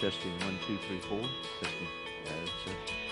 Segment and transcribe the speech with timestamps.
[0.00, 1.20] Testing one, two, three, four.
[1.60, 1.88] Testing.
[2.24, 3.03] That's it.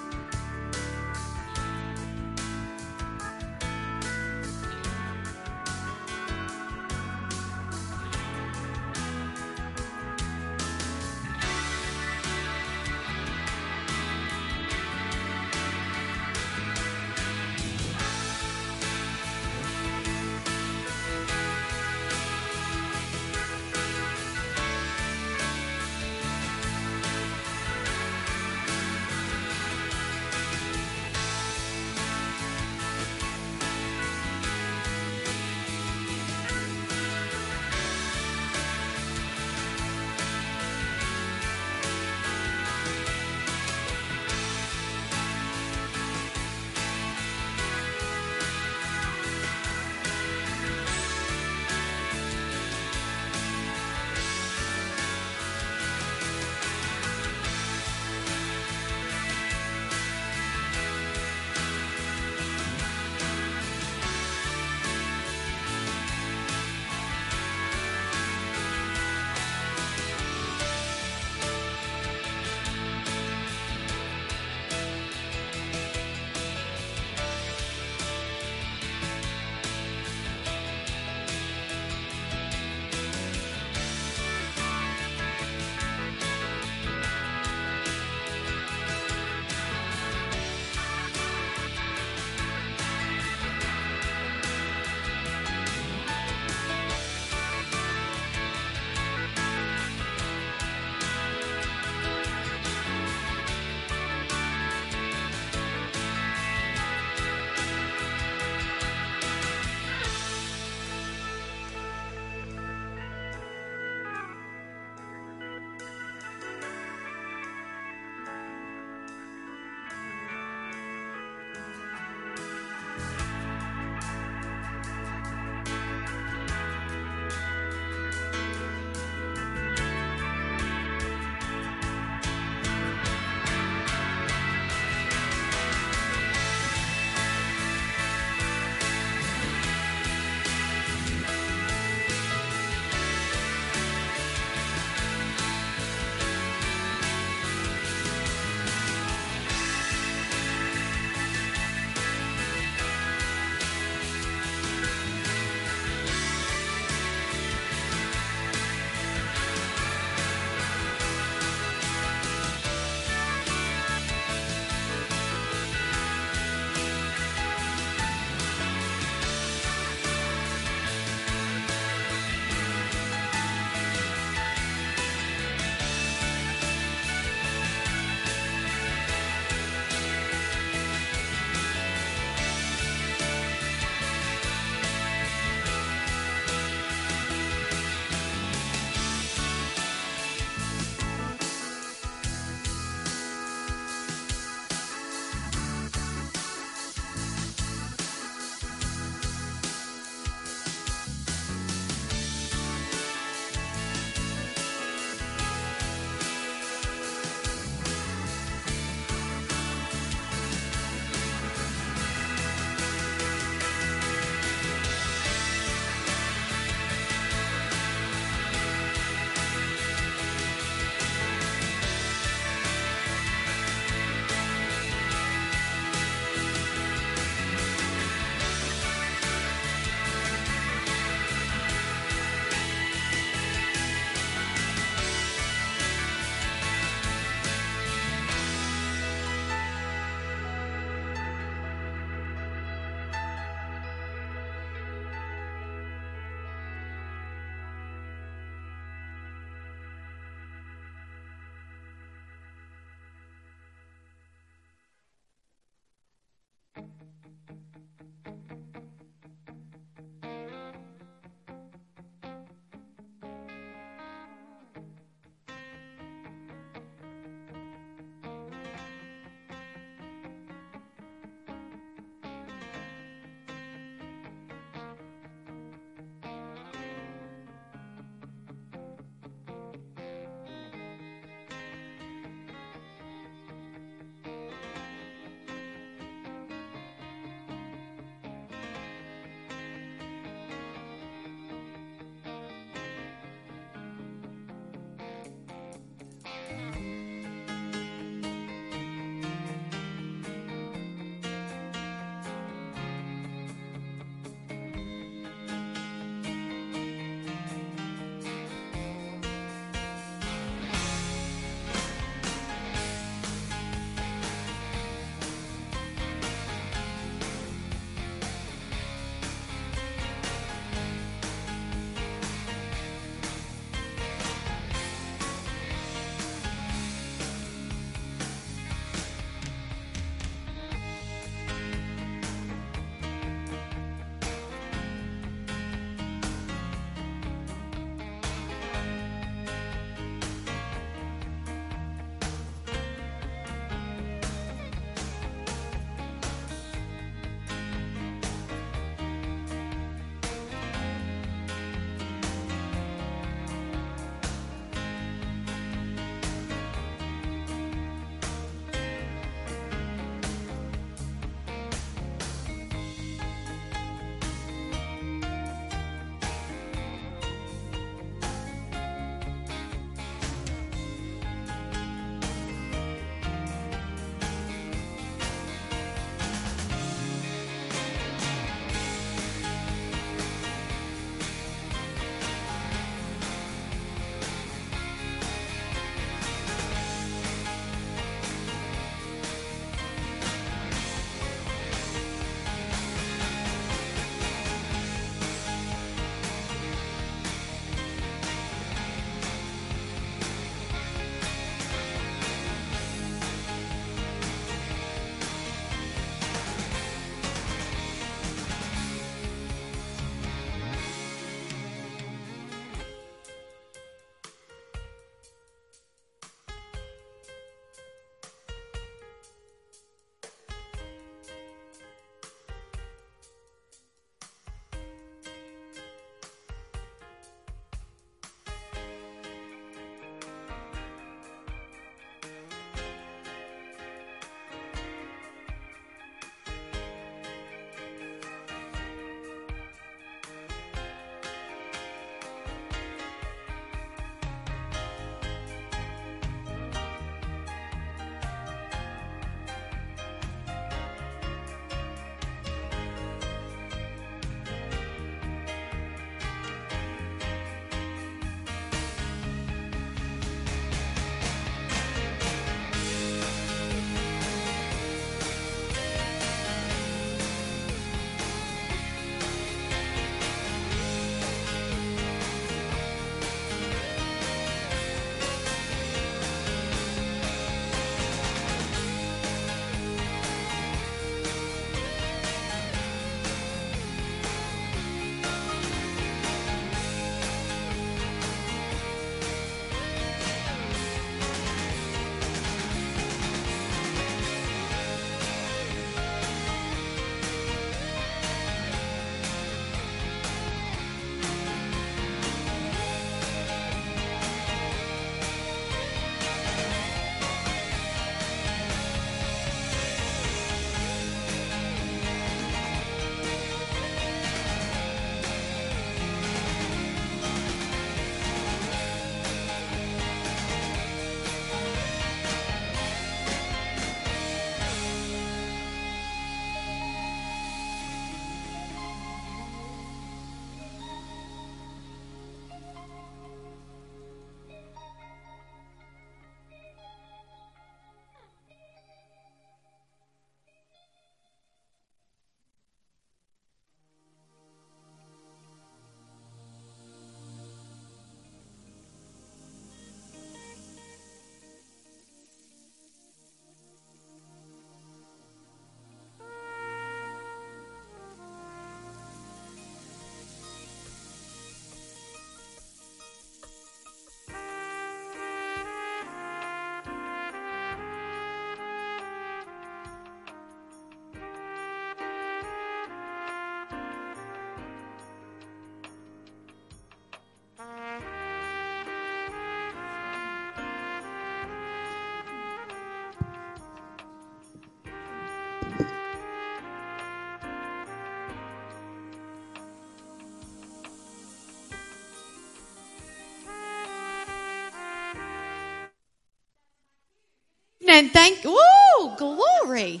[598.00, 598.12] Amen.
[598.12, 600.00] Thank, woo, glory.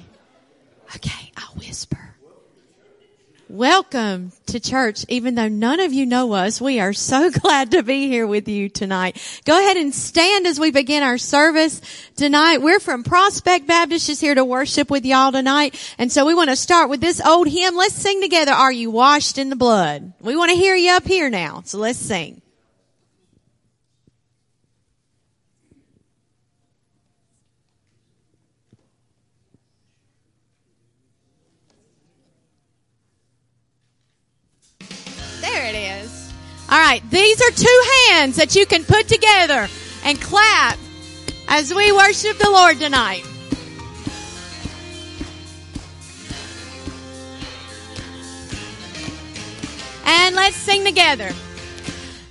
[0.96, 1.98] Okay, I'll whisper.
[3.50, 5.04] Welcome to church.
[5.10, 8.48] Even though none of you know us, we are so glad to be here with
[8.48, 9.20] you tonight.
[9.44, 11.82] Go ahead and stand as we begin our service
[12.16, 12.62] tonight.
[12.62, 15.74] We're from Prospect Baptist, just here to worship with y'all tonight.
[15.98, 17.76] And so we want to start with this old hymn.
[17.76, 18.52] Let's sing together.
[18.52, 20.14] Are you washed in the blood?
[20.20, 21.64] We want to hear you up here now.
[21.66, 22.40] So let's sing.
[36.70, 37.02] All right.
[37.10, 39.68] These are two hands that you can put together
[40.04, 40.78] and clap
[41.48, 43.26] as we worship the Lord tonight.
[50.04, 51.32] And let's sing together.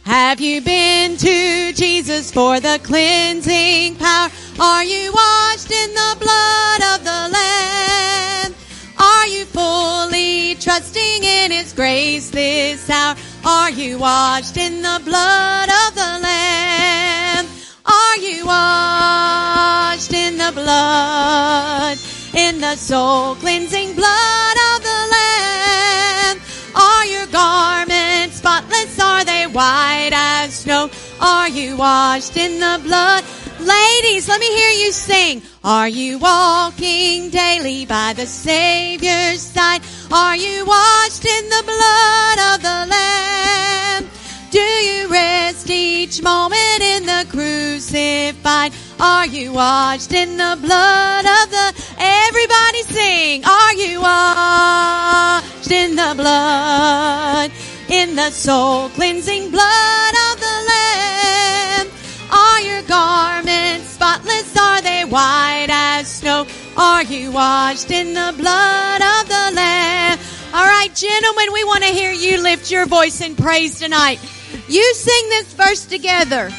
[0.06, 4.32] Have you been to Jesus for the cleansing power?
[4.60, 8.56] Are you washed in the blood of the Lamb?
[8.98, 13.16] Are you fully trusting in His grace this hour?
[13.52, 17.48] Are you washed in the blood of the Lamb?
[17.84, 21.98] Are you washed in the blood,
[22.36, 26.38] in the soul cleansing blood of the Lamb?
[26.76, 29.00] Are your garments spotless?
[29.00, 30.92] Are they white as snow?
[31.20, 33.24] Are you washed in the blood?
[33.60, 35.42] Ladies, let me hear you sing.
[35.64, 39.82] Are you walking daily by the Savior's side?
[40.12, 44.10] Are you washed in the blood of the Lamb?
[44.50, 48.74] Do you rest each moment in the crucified?
[49.00, 53.46] Are you washed in the blood of the, everybody sing.
[53.46, 57.52] Are you washed in the blood,
[57.88, 61.88] in the soul cleansing blood of the Lamb?
[62.32, 64.58] Are your garments spotless?
[64.58, 66.48] Are they white as snow?
[66.82, 70.18] Are you washed in the blood of the Lamb?
[70.54, 74.22] All right, gentlemen, we want to hear you lift your voice in praise tonight.
[74.70, 76.50] You sing this verse together.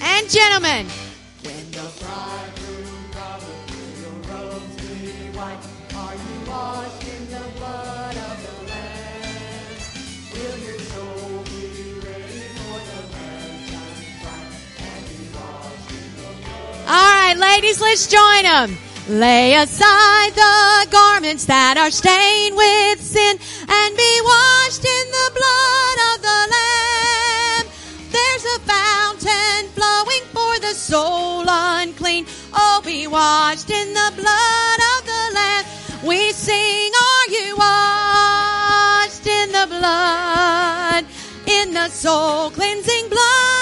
[0.00, 0.86] And gentlemen.
[17.34, 18.76] Right, ladies, let's join them.
[19.08, 23.38] Lay aside the garments that are stained with sin
[23.68, 27.66] and be washed in the blood of the Lamb.
[28.10, 32.26] There's a fountain flowing for the soul unclean.
[32.52, 35.64] Oh, be washed in the blood of the Lamb.
[36.04, 41.04] We sing, are you washed in the blood,
[41.46, 43.53] in the soul cleansing blood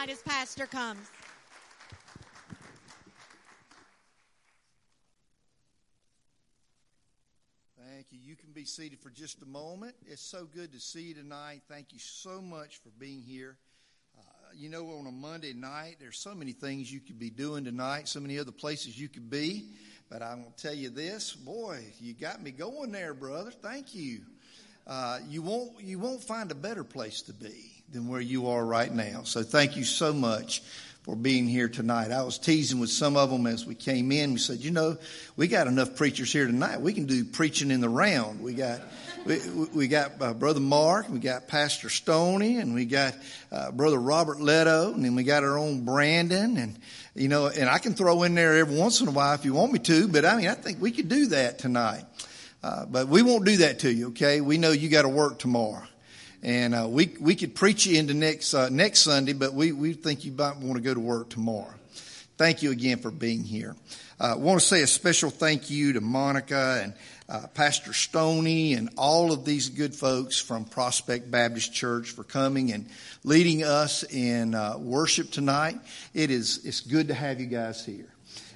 [0.00, 1.10] tonight as Pastor comes?
[7.76, 8.18] Thank you.
[8.22, 9.94] You can be seated for just a moment.
[10.06, 11.62] It's so good to see you tonight.
[11.68, 13.56] Thank you so much for being here.
[14.18, 14.22] Uh,
[14.56, 18.08] you know, on a Monday night, there's so many things you could be doing tonight,
[18.08, 19.66] so many other places you could be.
[20.08, 23.50] But I'm going to tell you this, boy, you got me going there, brother.
[23.50, 24.20] Thank you.
[24.86, 28.64] Uh, you won't you won't find a better place to be than where you are
[28.64, 29.22] right now.
[29.24, 30.62] So thank you so much
[31.02, 32.12] for being here tonight.
[32.12, 34.34] I was teasing with some of them as we came in.
[34.34, 34.96] We said, you know,
[35.36, 36.80] we got enough preachers here tonight.
[36.80, 38.42] We can do preaching in the round.
[38.42, 38.80] We got
[39.24, 39.38] we,
[39.74, 43.14] we got uh, brother Mark, we got Pastor Stoney, and we got
[43.50, 46.78] uh, brother Robert Leto, and then we got our own Brandon, and
[47.14, 49.52] you know, and I can throw in there every once in a while if you
[49.52, 50.06] want me to.
[50.06, 52.04] But I mean, I think we could do that tonight.
[52.62, 54.42] Uh, but we won't do that to you, okay?
[54.42, 55.86] We know you got to work tomorrow.
[56.42, 59.92] And uh, we we could preach you into next uh, next Sunday, but we, we
[59.92, 61.74] think you might want to go to work tomorrow.
[62.38, 63.76] thank you again for being here.
[64.18, 66.94] I uh, want to say a special thank you to Monica and
[67.28, 72.72] uh, Pastor Stoney and all of these good folks from Prospect Baptist Church for coming
[72.72, 72.86] and
[73.22, 75.78] leading us in uh, worship tonight.
[76.14, 78.08] It is it's good to have you guys here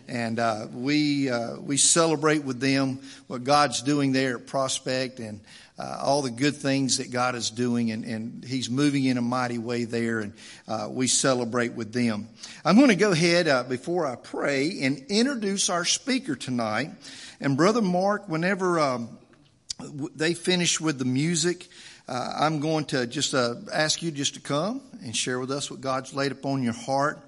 [0.09, 5.41] and uh, we uh, we celebrate with them what God's doing there at Prospect and
[5.79, 9.23] uh, all the good things that God is doing, and, and He's moving in a
[9.23, 10.33] mighty way there, and
[10.69, 12.29] uh, we celebrate with them.
[12.65, 16.91] I'm going to go ahead uh, before I pray and introduce our speaker tonight.
[17.41, 19.19] And Brother Mark, whenever um,
[20.15, 21.69] they finish with the music,
[22.07, 25.81] uh, I'm going to just ask you just to come and share with us what
[25.81, 27.19] God's laid upon your heart.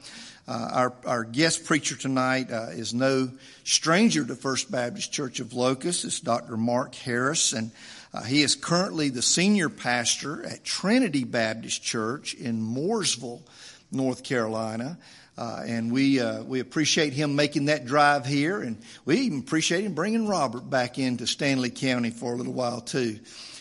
[0.48, 3.28] Uh, our, our guest preacher tonight uh, is no
[3.64, 6.04] stranger to First Baptist Church of Locust.
[6.04, 6.56] It's Dr.
[6.56, 7.72] Mark Harris, and
[8.16, 13.42] uh, he is currently the senior pastor at Trinity Baptist Church in Mooresville,
[13.92, 14.96] North Carolina.
[15.36, 19.84] Uh, and we uh, we appreciate him making that drive here, and we even appreciate
[19.84, 23.18] him bringing Robert back into Stanly County for a little while too.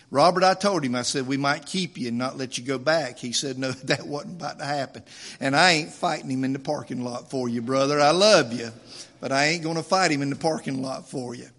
[0.09, 2.77] Robert, I told him, I said, we might keep you and not let you go
[2.77, 3.17] back.
[3.17, 5.03] He said, no, that wasn't about to happen.
[5.41, 7.99] And I ain't fighting him in the parking lot for you, brother.
[7.99, 8.71] I love you,
[9.19, 11.49] but I ain't going to fight him in the parking lot for you.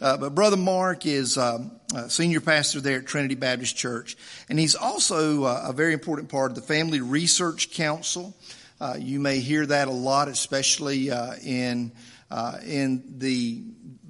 [0.00, 1.70] Uh, but Brother Mark is um,
[2.08, 4.16] senior pastor there at Trinity Baptist Church,
[4.48, 8.34] and he's also uh, a very important part of the Family Research Council.
[8.80, 11.92] Uh, you may hear that a lot, especially uh, in
[12.32, 13.62] uh, in the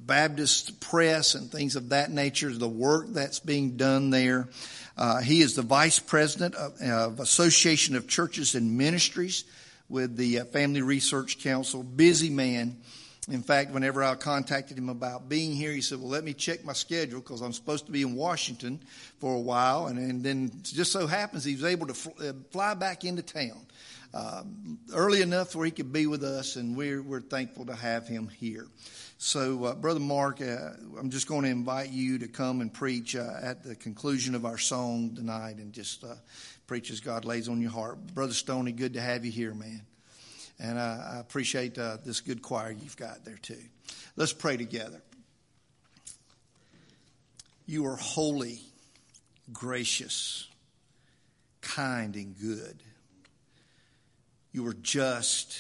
[0.07, 4.48] Baptist press and things of that nature, the work that's being done there.
[4.96, 9.44] Uh, he is the vice president of, of, Association of Churches and Ministries
[9.88, 11.83] with the Family Research Council.
[11.83, 12.79] Busy man.
[13.28, 16.64] In fact, whenever I contacted him about being here, he said, Well, let me check
[16.64, 18.80] my schedule because I'm supposed to be in Washington
[19.20, 19.87] for a while.
[19.87, 23.22] And, and then just so happens he was able to fl- uh, fly back into
[23.22, 23.64] town
[24.14, 24.42] uh,
[24.92, 28.28] early enough where he could be with us, and we're, we're thankful to have him
[28.28, 28.66] here.
[29.18, 33.14] So, uh, Brother Mark, uh, I'm just going to invite you to come and preach
[33.14, 36.14] uh, at the conclusion of our song tonight and just uh,
[36.66, 37.98] preach as God lays on your heart.
[38.14, 39.82] Brother Stoney, good to have you here, man.
[40.62, 43.59] And I appreciate uh, this good choir you've got there, too.
[44.16, 45.03] Let's pray together.
[47.66, 48.61] You are holy,
[49.53, 50.48] gracious,
[51.61, 52.83] kind, and good.
[54.53, 55.59] You are just,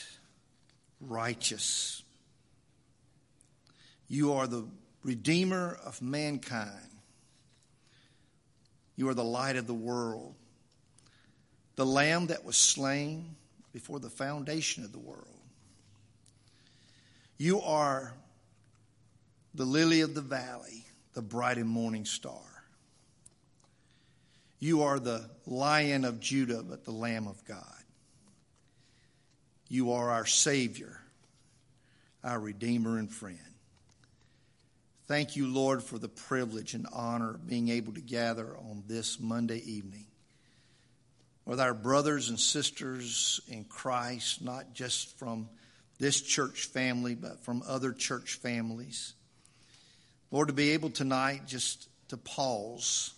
[1.00, 2.02] righteous
[4.12, 4.66] you are the
[5.02, 6.68] Redeemer of mankind.
[8.94, 10.34] You are the light of the world,
[11.76, 13.36] the Lamb that was slain
[13.72, 15.26] before the foundation of the world.
[17.38, 18.14] You are
[19.54, 22.40] the lily of the valley, the bright and morning star.
[24.58, 27.64] You are the lion of Judah, but the Lamb of God.
[29.68, 31.00] You are our Savior,
[32.22, 33.38] our Redeemer and friend.
[35.08, 39.18] Thank you, Lord, for the privilege and honor of being able to gather on this
[39.18, 40.06] Monday evening
[41.52, 45.50] with our brothers and sisters in Christ, not just from
[45.98, 49.12] this church family, but from other church families.
[50.30, 53.12] Lord, to be able tonight just to pause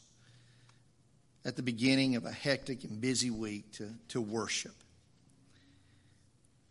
[1.45, 4.75] at the beginning of a hectic and busy week to, to worship.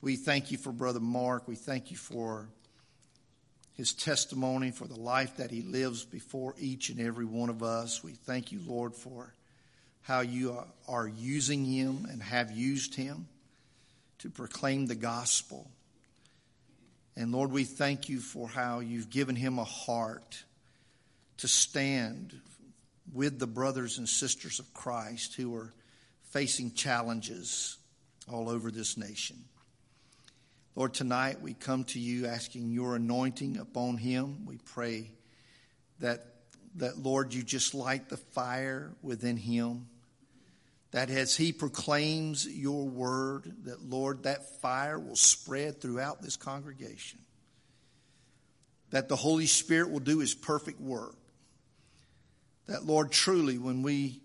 [0.02, 1.48] We thank you for Brother Mark.
[1.48, 2.50] We thank you for
[3.78, 8.04] his testimony, for the life that he lives before each and every one of us.
[8.04, 9.34] We thank you, Lord, for
[10.04, 13.28] how you are using him and have used him
[14.20, 15.70] to proclaim the gospel.
[17.16, 20.44] And Lord, we thank you for how you've given him a heart
[21.38, 22.40] to stand
[23.14, 25.74] with the brothers and sisters of Christ who are
[26.32, 27.78] facing challenges
[28.32, 29.38] all over this nation.
[30.76, 34.46] Lord, tonight we come to you asking your anointing upon him.
[34.46, 35.12] We pray
[36.00, 36.26] that,
[36.76, 39.88] that Lord, you just light the fire within him.
[40.94, 47.20] That as he proclaims your word, that Lord, that fire will spread throughout this congregation.
[48.92, 51.16] That the Holy Spirit will do his perfect work.
[52.68, 54.22] That, Lord, truly, when we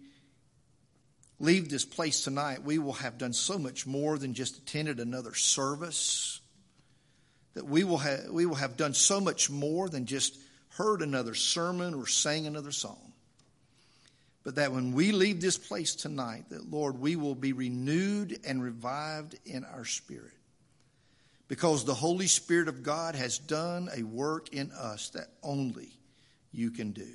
[1.40, 5.32] leave this place tonight, we will have done so much more than just attended another
[5.32, 6.38] service.
[7.54, 10.38] That we will have, we will have done so much more than just
[10.76, 13.07] heard another sermon or sang another song.
[14.48, 18.62] But that when we leave this place tonight, that Lord, we will be renewed and
[18.62, 20.32] revived in our spirit.
[21.48, 25.90] Because the Holy Spirit of God has done a work in us that only
[26.50, 27.10] you can do.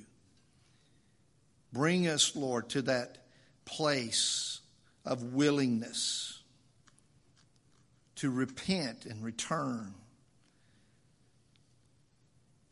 [1.72, 3.26] Bring us, Lord, to that
[3.66, 4.60] place
[5.04, 6.40] of willingness
[8.18, 9.96] to repent and return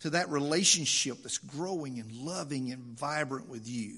[0.02, 3.98] to that relationship that's growing and loving and vibrant with you.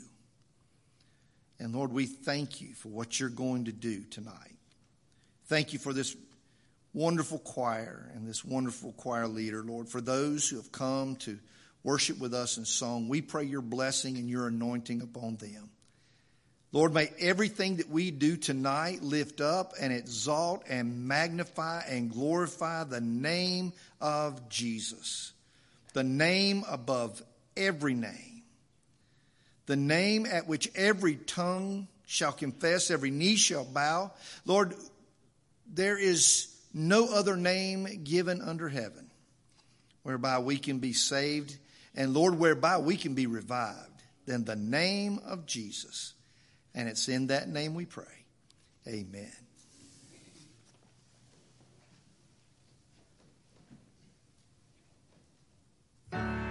[1.64, 4.58] And Lord, we thank you for what you're going to do tonight.
[5.46, 6.14] Thank you for this
[6.94, 11.40] wonderful choir and this wonderful choir leader, Lord, for those who have come to
[11.82, 13.08] worship with us in song.
[13.08, 15.70] We pray your blessing and your anointing upon them.
[16.74, 22.84] Lord, may everything that we do tonight lift up and exalt and magnify and glorify
[22.84, 23.72] the name
[24.02, 25.32] of Jesus,
[25.94, 27.22] the name above
[27.56, 28.33] every name,
[29.66, 34.12] the name at which every tongue shall confess, every knee shall bow.
[34.46, 34.76] Lord,
[35.72, 39.10] there is no other name given under heaven
[40.04, 41.58] whereby we can be saved
[41.96, 46.14] and Lord, whereby we can be revived than the name of Jesus.
[46.74, 48.06] And it's in that name we pray.
[48.88, 49.32] Amen.
[56.12, 56.43] My Savior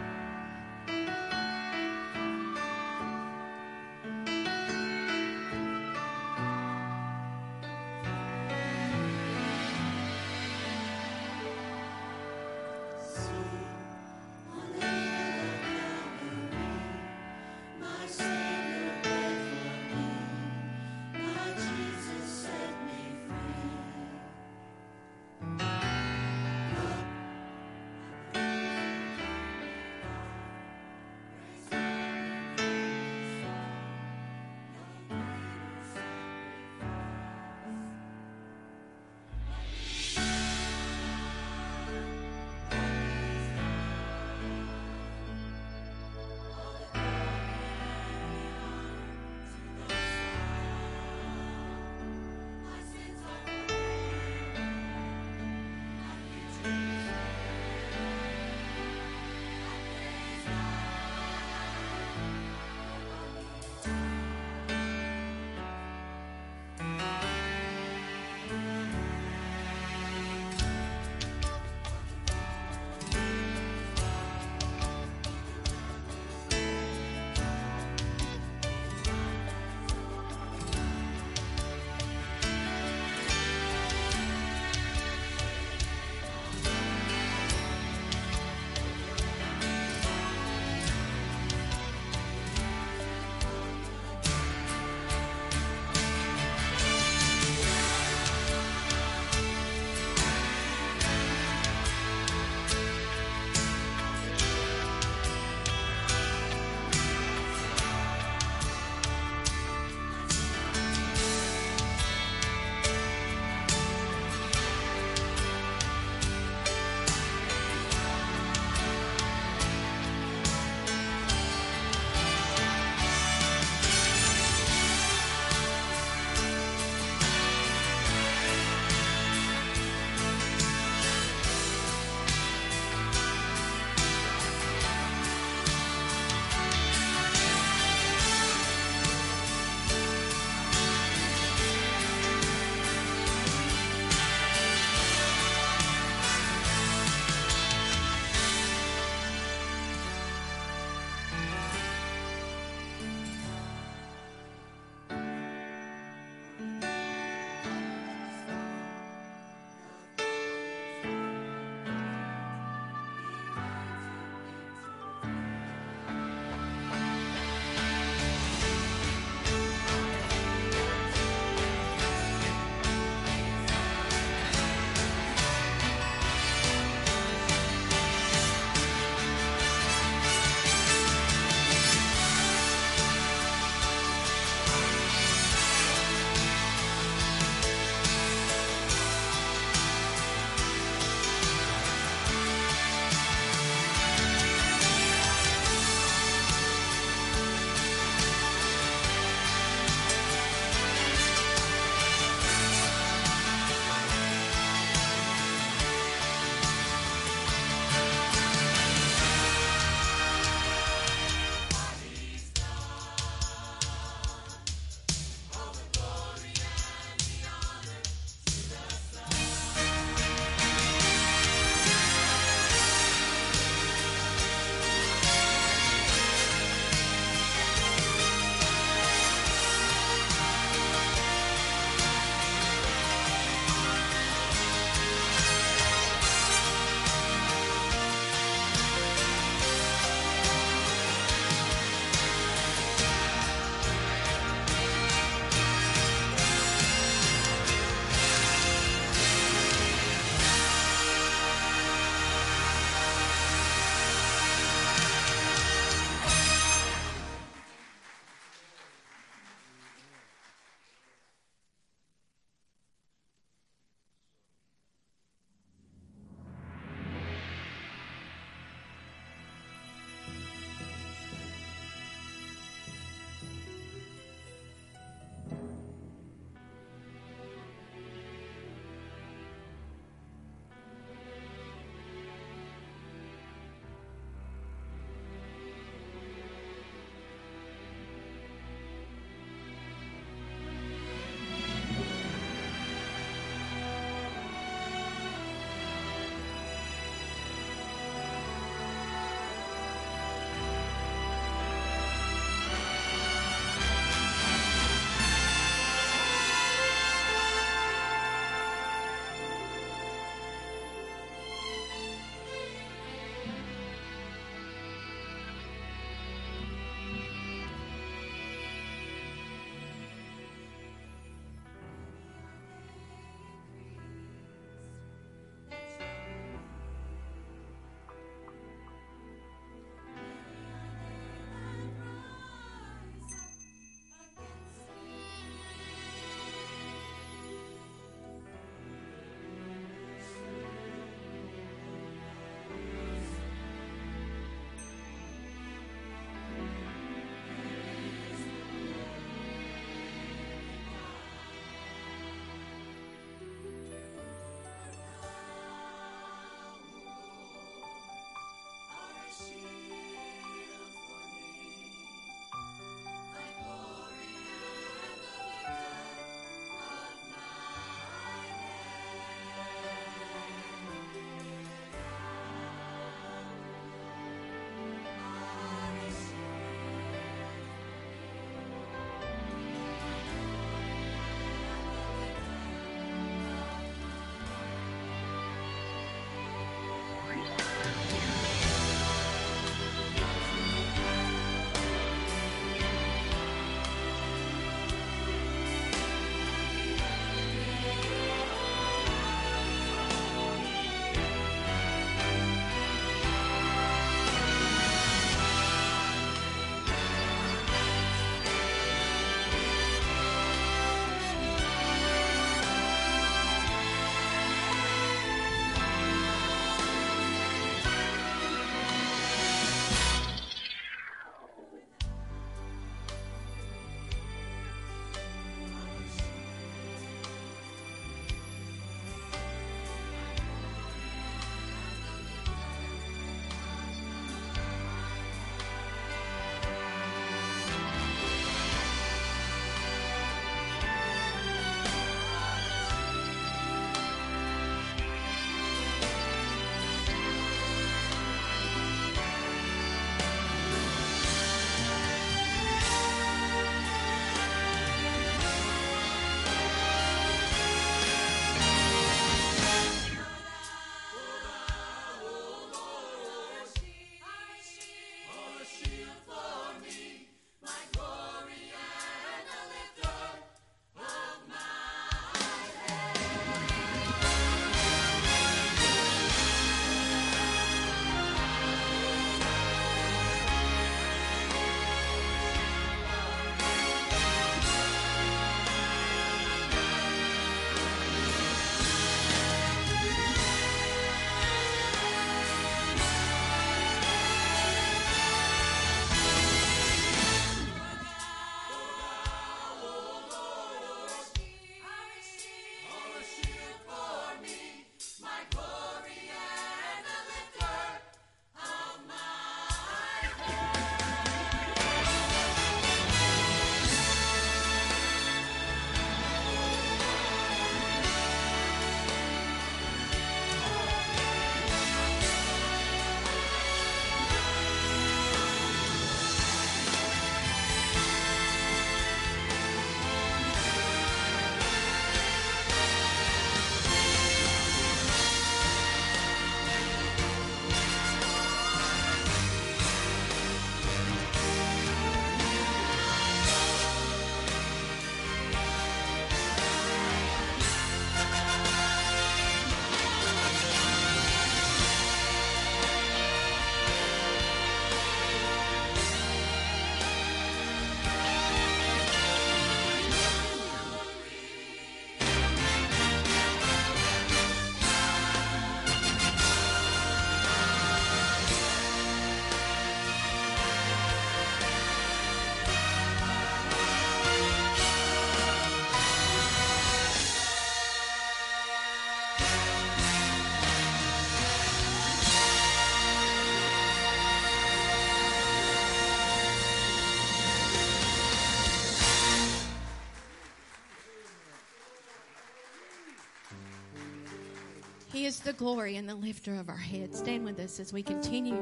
[595.53, 597.15] the glory and the lifter of our head.
[597.15, 598.57] Stand with us as we continue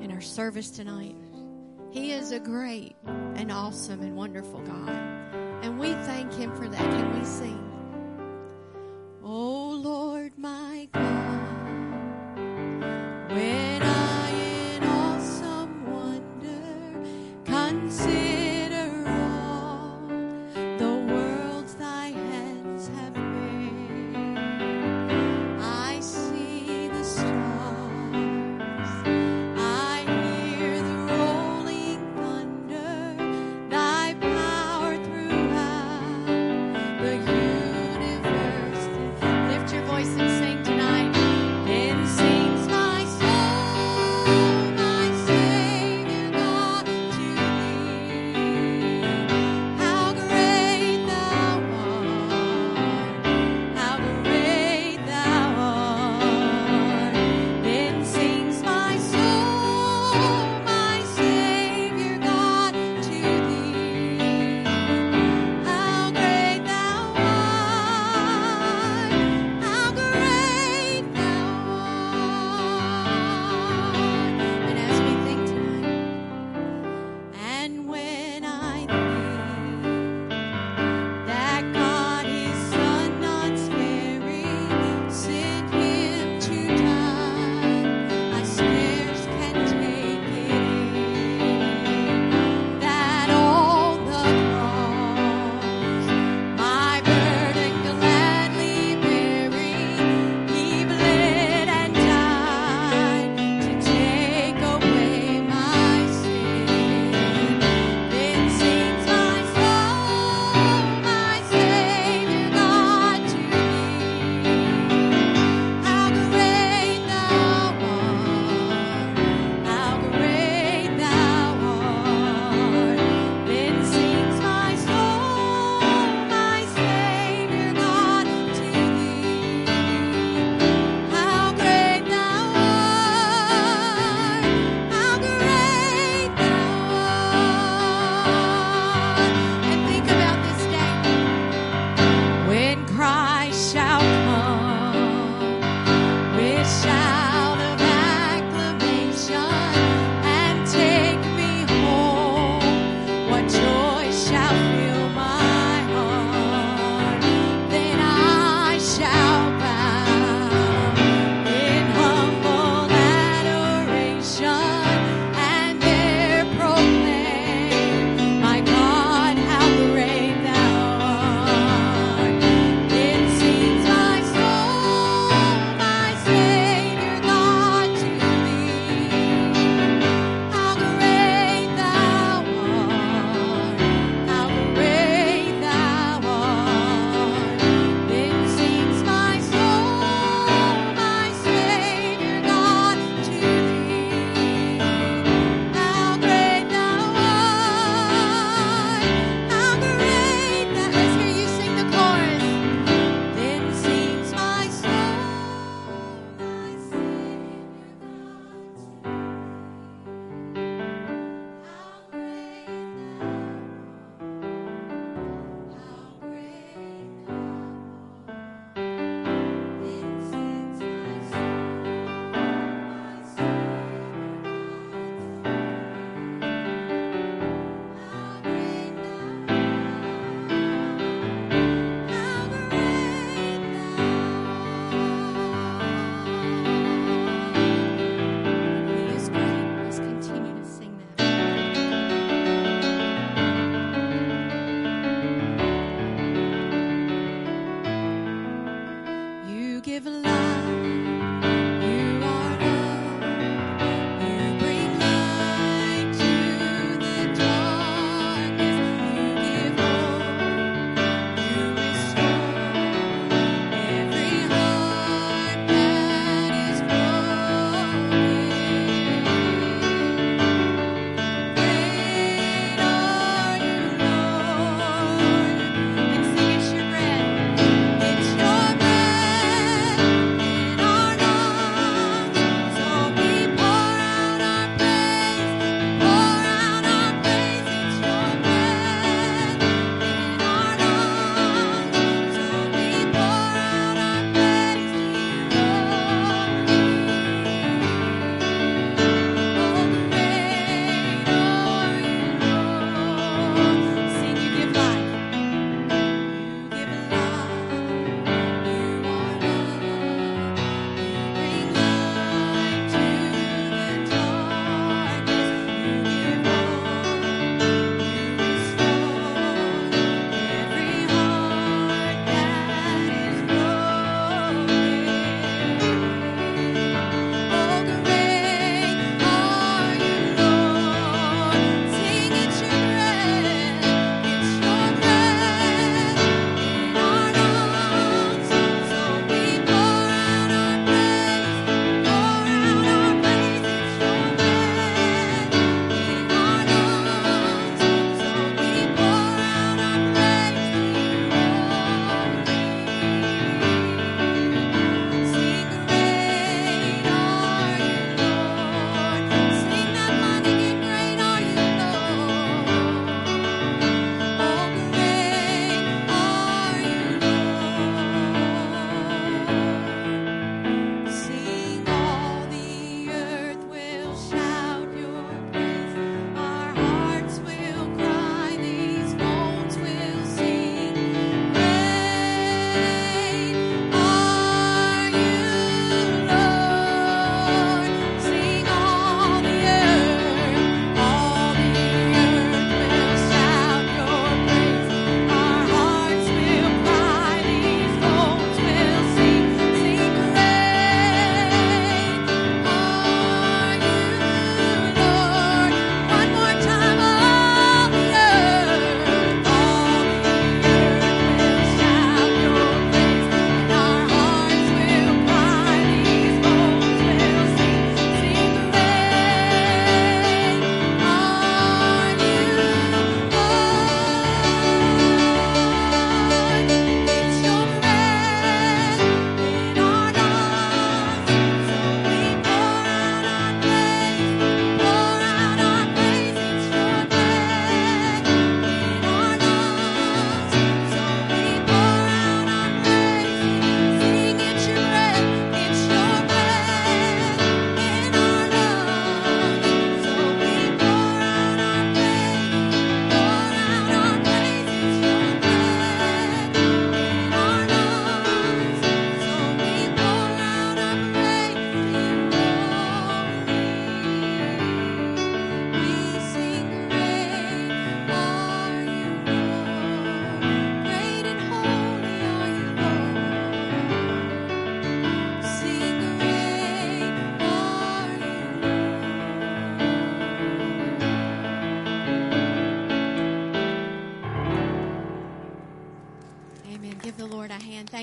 [0.00, 1.14] in our service tonight.
[1.92, 4.88] He is a great and awesome and wonderful God.
[5.62, 6.80] And we thank Him for that.
[6.80, 7.61] Can we sing?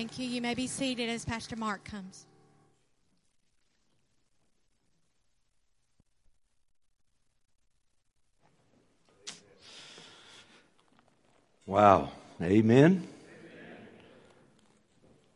[0.00, 0.26] Thank you.
[0.26, 2.24] You may be seated as Pastor Mark comes.
[11.66, 12.12] Wow.
[12.40, 13.06] Amen.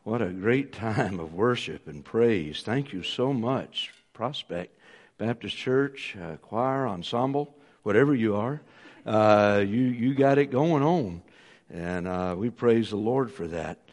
[0.04, 2.62] What a great time of worship and praise.
[2.62, 4.74] Thank you so much, Prospect
[5.18, 8.62] Baptist Church, uh, choir, ensemble, whatever you are.
[9.04, 11.20] Uh, you, you got it going on.
[11.68, 13.84] And uh, we praise the Lord for that.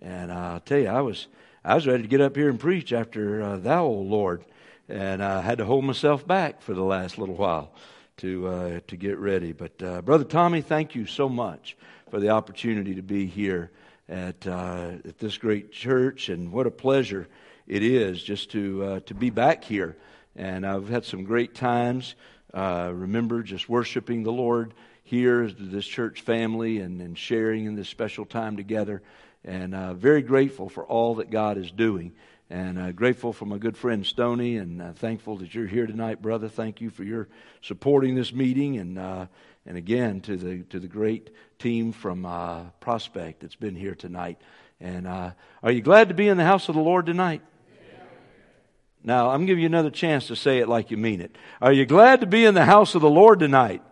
[0.00, 1.26] And I'll tell you, I was,
[1.64, 4.44] I was ready to get up here and preach after uh, Thou, O Lord.
[4.88, 7.72] And I had to hold myself back for the last little while
[8.18, 9.52] to, uh, to get ready.
[9.52, 11.76] But uh, Brother Tommy, thank you so much
[12.10, 13.70] for the opportunity to be here
[14.08, 16.28] at, uh, at this great church.
[16.28, 17.28] And what a pleasure
[17.66, 19.96] it is just to, uh, to be back here.
[20.36, 22.14] And I've had some great times.
[22.54, 24.72] Uh, remember just worshiping the Lord
[25.02, 29.02] here this church family and, and sharing in this special time together.
[29.48, 32.12] And uh, very grateful for all that God is doing.
[32.50, 36.20] And uh, grateful for my good friend Stony, and uh, thankful that you're here tonight,
[36.20, 36.50] brother.
[36.50, 37.28] Thank you for your
[37.62, 39.26] supporting this meeting, and uh,
[39.64, 44.38] and again to the to the great team from uh, Prospect that's been here tonight.
[44.80, 45.30] And uh,
[45.62, 47.40] are you glad to be in the house of the Lord tonight?
[49.02, 51.36] Now I'm giving you another chance to say it like you mean it.
[51.62, 53.82] Are you glad to be in the house of the Lord tonight?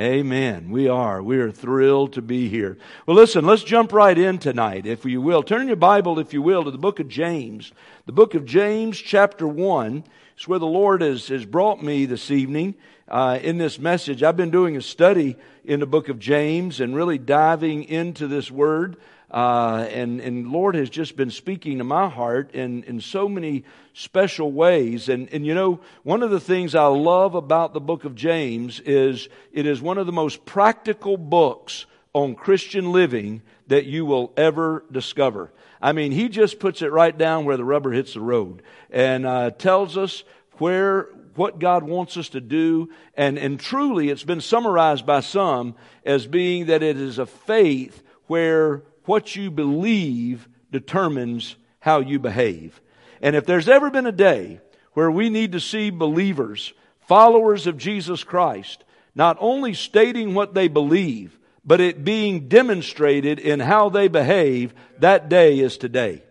[0.00, 0.70] Amen.
[0.70, 1.20] We are.
[1.20, 2.78] We are thrilled to be here.
[3.04, 5.42] Well, listen, let's jump right in tonight, if you will.
[5.42, 7.72] Turn your Bible, if you will, to the book of James.
[8.06, 10.04] The book of James, chapter 1.
[10.38, 12.76] is where the Lord has, has brought me this evening
[13.08, 14.22] uh, in this message.
[14.22, 15.34] I've been doing a study
[15.64, 18.98] in the book of James and really diving into this word.
[19.30, 23.64] Uh, and, and Lord has just been speaking to my heart in, in so many
[23.92, 25.08] special ways.
[25.08, 28.80] And, and you know, one of the things I love about the book of James
[28.80, 34.32] is it is one of the most practical books on Christian living that you will
[34.36, 35.52] ever discover.
[35.80, 39.26] I mean, he just puts it right down where the rubber hits the road and
[39.26, 40.24] uh, tells us
[40.54, 42.88] where what God wants us to do.
[43.14, 48.02] And, and truly, it's been summarized by some as being that it is a faith
[48.26, 52.80] where what you believe determines how you behave.
[53.20, 54.60] And if there's ever been a day
[54.92, 58.84] where we need to see believers, followers of Jesus Christ,
[59.14, 65.28] not only stating what they believe, but it being demonstrated in how they behave, that
[65.28, 66.22] day is today.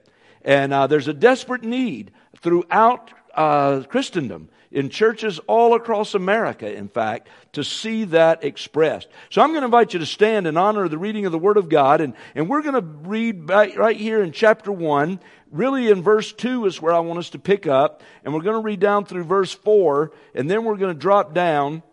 [0.43, 6.89] And uh, there's a desperate need throughout uh, Christendom in churches all across America, in
[6.89, 9.07] fact, to see that expressed.
[9.29, 11.39] So I'm going to invite you to stand in honor of the reading of the
[11.39, 15.19] Word of God, and, and we're going to read right here in chapter 1.
[15.51, 18.55] Really, in verse 2 is where I want us to pick up, and we're going
[18.55, 21.83] to read down through verse 4, and then we're going to drop down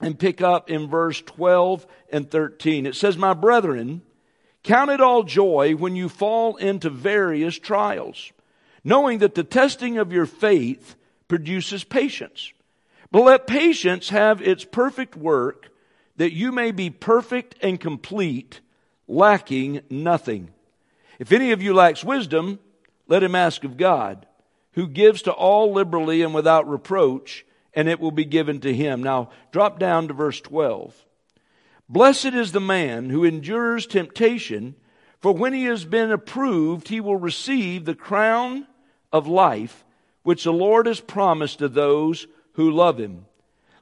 [0.00, 2.86] and pick up in verse 12 and 13.
[2.86, 4.02] It says, My brethren,
[4.62, 8.32] count it all joy when you fall into various trials,
[8.84, 10.96] knowing that the testing of your faith
[11.32, 12.52] produces patience.
[13.10, 15.70] But let patience have its perfect work,
[16.16, 18.60] that you may be perfect and complete,
[19.08, 20.50] lacking nothing.
[21.18, 22.58] If any of you lacks wisdom,
[23.08, 24.26] let him ask of God,
[24.72, 29.02] who gives to all liberally and without reproach, and it will be given to him.
[29.02, 30.94] Now, drop down to verse 12.
[31.88, 34.74] Blessed is the man who endures temptation,
[35.18, 38.66] for when he has been approved, he will receive the crown
[39.10, 39.82] of life
[40.22, 43.26] which the Lord has promised to those who love him.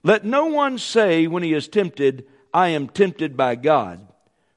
[0.02, 4.06] Let no one say when he is tempted, I am tempted by God.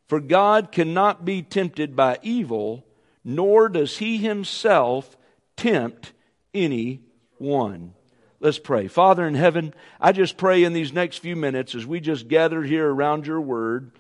[0.08, 2.86] For God cannot be tempted by evil,
[3.24, 5.18] nor does he himself
[5.58, 6.14] tempt
[6.54, 7.02] any
[7.38, 7.94] one.
[8.40, 8.88] Let's pray.
[8.88, 12.62] Father in heaven, I just pray in these next few minutes as we just gather
[12.62, 13.92] here around your word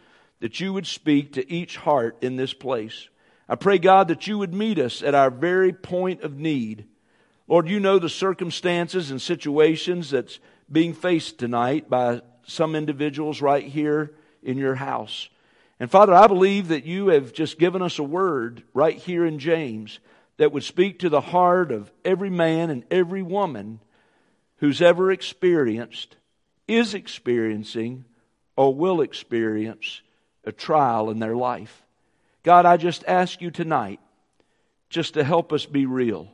[0.41, 3.07] that you would speak to each heart in this place.
[3.47, 6.86] I pray, God, that you would meet us at our very point of need.
[7.48, 10.39] Lord, you know the circumstances and situations that's
[10.72, 15.30] being faced tonight by some individuals right here in your house.
[15.80, 19.39] And Father, I believe that you have just given us a word right here in
[19.39, 20.00] James
[20.38, 23.80] that would speak to the heart of every man and every woman
[24.58, 26.16] who's ever experienced,
[26.68, 28.06] is experiencing,
[28.56, 30.02] or will experience
[30.46, 31.84] a trial in their life.
[32.44, 34.00] God, I just ask you tonight
[34.89, 36.30] just to help us be real.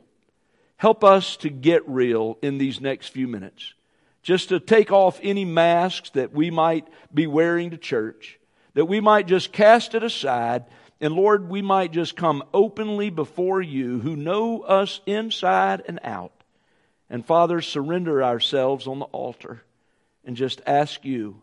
[0.80, 3.74] Help us to get real in these next few minutes.
[4.22, 8.40] Just to take off any masks that we might be wearing to church,
[8.72, 10.64] that we might just cast it aside,
[10.98, 16.32] and Lord, we might just come openly before you who know us inside and out.
[17.10, 19.62] And Father, surrender ourselves on the altar
[20.24, 21.42] and just ask you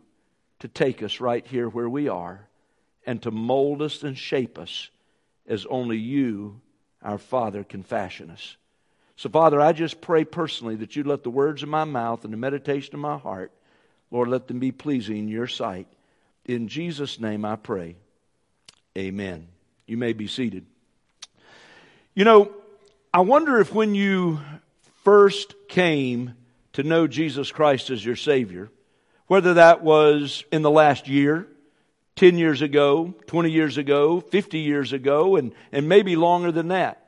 [0.58, 2.48] to take us right here where we are
[3.06, 4.90] and to mold us and shape us
[5.46, 6.60] as only you,
[7.04, 8.56] our Father, can fashion us.
[9.18, 12.32] So, Father, I just pray personally that you let the words of my mouth and
[12.32, 13.50] the meditation of my heart,
[14.12, 15.88] Lord, let them be pleasing in your sight.
[16.44, 17.96] In Jesus' name I pray.
[18.96, 19.48] Amen.
[19.88, 20.66] You may be seated.
[22.14, 22.52] You know,
[23.12, 24.38] I wonder if when you
[25.02, 26.34] first came
[26.74, 28.70] to know Jesus Christ as your Savior,
[29.26, 31.48] whether that was in the last year,
[32.14, 37.07] 10 years ago, 20 years ago, 50 years ago, and, and maybe longer than that.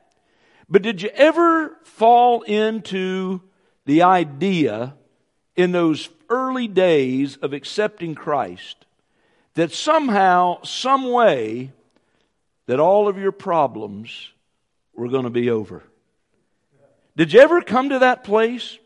[0.71, 3.41] But did you ever fall into
[3.85, 4.95] the idea
[5.57, 8.85] in those early days of accepting Christ
[9.55, 11.73] that somehow, some way,
[12.67, 14.31] that all of your problems
[14.93, 15.83] were going to be over?
[17.17, 18.77] Did you ever come to that place?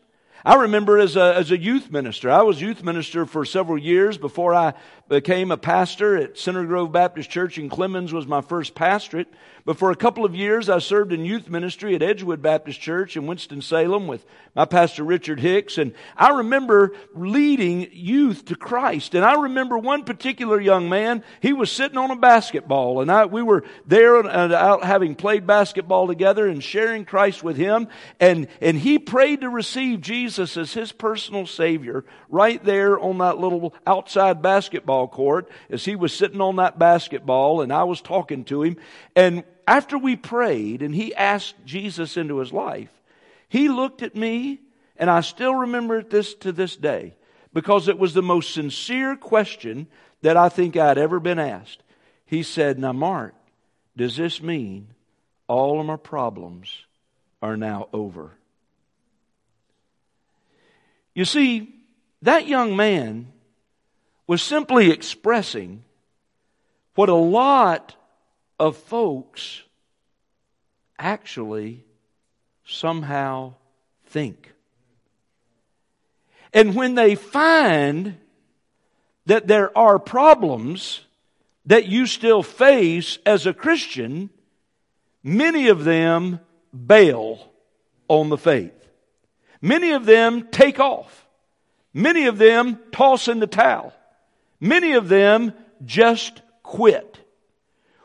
[0.44, 4.18] I remember as a, as a youth minister, I was youth minister for several years
[4.18, 4.74] before I
[5.08, 9.28] became a pastor at Center Grove Baptist Church in Clemmons was my first pastorate.
[9.64, 13.16] But for a couple of years, I served in youth ministry at Edgewood Baptist Church
[13.16, 15.76] in Winston-Salem with my pastor Richard Hicks.
[15.76, 19.14] And I remember leading youth to Christ.
[19.14, 23.26] And I remember one particular young man, he was sitting on a basketball and I,
[23.26, 27.88] we were there and out having played basketball together and sharing Christ with him.
[28.20, 33.38] And, and he prayed to receive Jesus as his personal savior right there on that
[33.38, 38.44] little outside basketball court as he was sitting on that basketball and I was talking
[38.44, 38.76] to him.
[39.14, 42.90] And after we prayed and he asked Jesus into his life,
[43.48, 44.60] he looked at me,
[44.96, 47.14] and I still remember this to this day
[47.52, 49.86] because it was the most sincere question
[50.22, 51.82] that I think I'd ever been asked.
[52.24, 53.34] He said, Now, Mark,
[53.96, 54.88] does this mean
[55.48, 56.84] all of my problems
[57.40, 58.32] are now over?
[61.14, 61.74] You see,
[62.22, 63.32] that young man
[64.26, 65.84] was simply expressing
[66.94, 67.94] what a lot
[68.58, 69.62] of folks
[70.98, 71.84] actually
[72.64, 73.54] somehow
[74.06, 74.52] think.
[76.52, 78.16] And when they find
[79.26, 81.02] that there are problems
[81.66, 84.30] that you still face as a Christian,
[85.22, 86.40] many of them
[86.86, 87.50] bail
[88.08, 88.72] on the faith.
[89.60, 91.26] Many of them take off.
[91.92, 93.92] Many of them toss in the towel.
[94.60, 95.52] Many of them
[95.84, 97.18] just quit.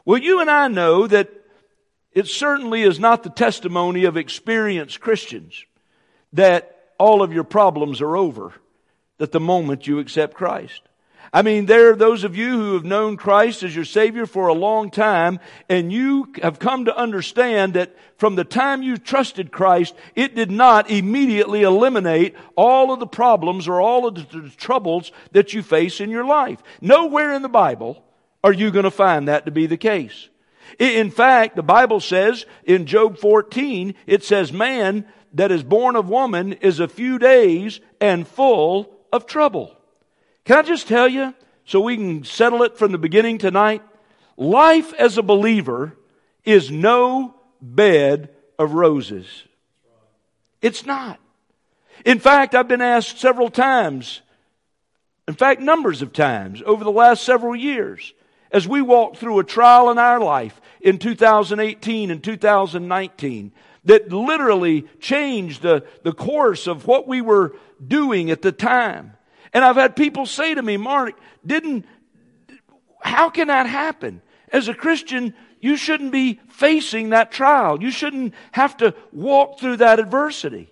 [0.05, 1.29] Well, you and I know that
[2.13, 5.65] it certainly is not the testimony of experienced Christians
[6.33, 8.53] that all of your problems are over
[9.17, 10.81] that the moment you accept Christ.
[11.33, 14.49] I mean, there are those of you who have known Christ as your Savior for
[14.49, 19.49] a long time, and you have come to understand that from the time you trusted
[19.49, 25.13] Christ, it did not immediately eliminate all of the problems or all of the troubles
[25.31, 26.61] that you face in your life.
[26.81, 28.03] Nowhere in the Bible
[28.43, 30.27] are you going to find that to be the case.
[30.79, 36.09] In fact, the Bible says in Job 14, it says, man that is born of
[36.09, 39.77] woman is a few days and full of trouble.
[40.45, 41.33] Can I just tell you,
[41.65, 43.83] so we can settle it from the beginning tonight?
[44.37, 45.95] Life as a believer
[46.43, 49.27] is no bed of roses.
[50.61, 51.19] It's not.
[52.05, 54.21] In fact, I've been asked several times,
[55.27, 58.13] in fact, numbers of times over the last several years,
[58.51, 63.51] as we walk through a trial in our life in 2018 and 2019
[63.85, 69.13] that literally changed the, the course of what we were doing at the time.
[69.53, 71.85] And I've had people say to me, Mark, didn't,
[73.01, 74.21] how can that happen?
[74.51, 77.81] As a Christian, you shouldn't be facing that trial.
[77.81, 80.71] You shouldn't have to walk through that adversity.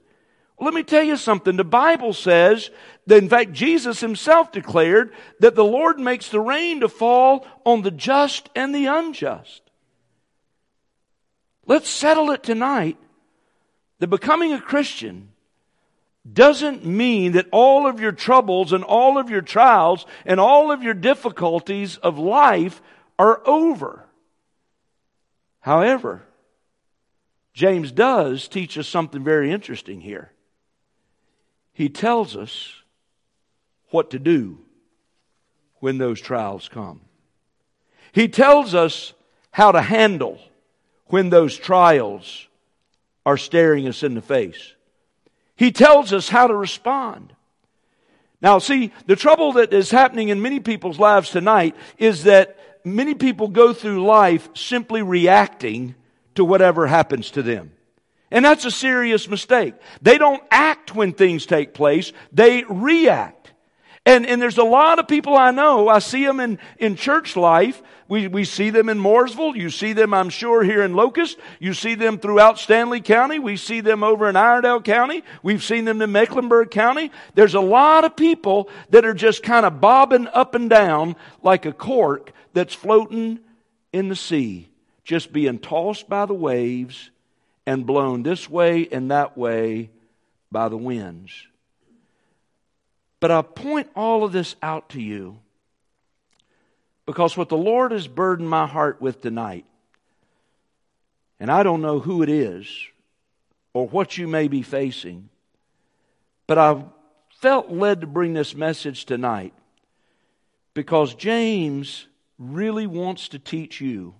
[0.58, 1.56] Well, let me tell you something.
[1.56, 2.70] The Bible says
[3.08, 7.82] that, in fact, Jesus himself declared that the Lord makes the rain to fall on
[7.82, 9.62] the just and the unjust.
[11.66, 12.98] Let's settle it tonight
[14.00, 15.29] that becoming a Christian
[16.32, 20.84] doesn't mean that all of your troubles and all of your trials and all of
[20.84, 22.82] your difficulties of life
[23.18, 24.06] are over.
[25.62, 26.24] However,
[27.54, 30.32] James does teach us something very interesting here.
[31.74, 32.74] He tells us
[33.90, 34.60] what to do
[35.80, 37.02] when those trials come.
[38.12, 39.14] He tells us
[39.52, 40.40] how to handle
[41.08, 42.48] when those trials
[43.26, 44.74] are staring us in the face.
[45.60, 47.34] He tells us how to respond.
[48.42, 53.14] Now, see, the trouble that is happening in many people's lives tonight is that many
[53.14, 55.96] people go through life simply reacting
[56.36, 57.74] to whatever happens to them.
[58.32, 59.74] And that's a serious mistake.
[60.02, 63.39] They don't act when things take place, they react.
[64.10, 67.36] And, and there's a lot of people I know, I see them in, in church
[67.36, 67.80] life.
[68.08, 69.56] We, we see them in Mooresville.
[69.56, 71.38] You see them, I'm sure, here in Locust.
[71.60, 73.38] You see them throughout Stanly County.
[73.38, 75.24] We see them over in Iredell County.
[75.44, 77.12] We've seen them in Mecklenburg County.
[77.36, 81.68] There's a lot of people that are just kind of bobbing up and down like
[81.68, 83.38] a cork that's floating
[83.94, 84.70] in the sea,
[85.04, 87.12] just being tossed by the waves
[87.68, 89.92] and blown this way and that way
[90.52, 91.46] by the winds.
[93.20, 95.40] But I point all of this out to you
[97.06, 99.66] because what the Lord has burdened my heart with tonight,
[101.40, 102.70] and I don't know who it is
[103.74, 105.30] or what you may be facing,
[106.48, 106.84] but I've
[107.42, 109.54] felt led to bring this message tonight
[110.74, 112.08] because James
[112.38, 114.14] really wants to teach you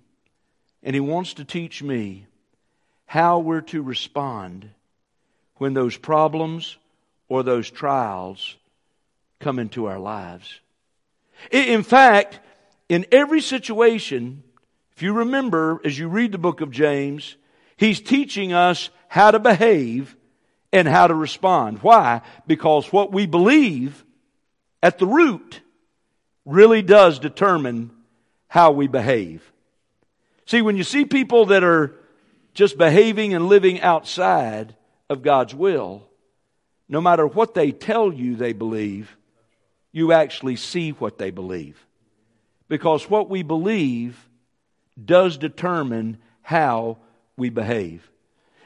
[0.82, 2.26] and he wants to teach me
[3.06, 4.70] how we're to respond
[5.56, 6.76] when those problems
[7.28, 8.56] or those trials
[9.40, 10.60] come into our lives.
[11.50, 12.38] In fact,
[12.88, 14.42] in every situation,
[14.94, 17.36] if you remember as you read the book of James,
[17.76, 20.14] he's teaching us how to behave
[20.72, 21.78] and how to respond.
[21.78, 22.20] Why?
[22.46, 24.04] Because what we believe
[24.82, 25.60] at the root
[26.44, 27.90] really does determine
[28.48, 29.52] how we behave.
[30.46, 31.94] See, when you see people that are
[32.54, 34.74] just behaving and living outside
[35.08, 36.06] of God's will,
[36.88, 39.16] no matter what they tell you they believe,
[39.92, 41.86] you actually see what they believe.
[42.68, 44.28] Because what we believe
[45.02, 46.98] does determine how
[47.36, 48.10] we behave.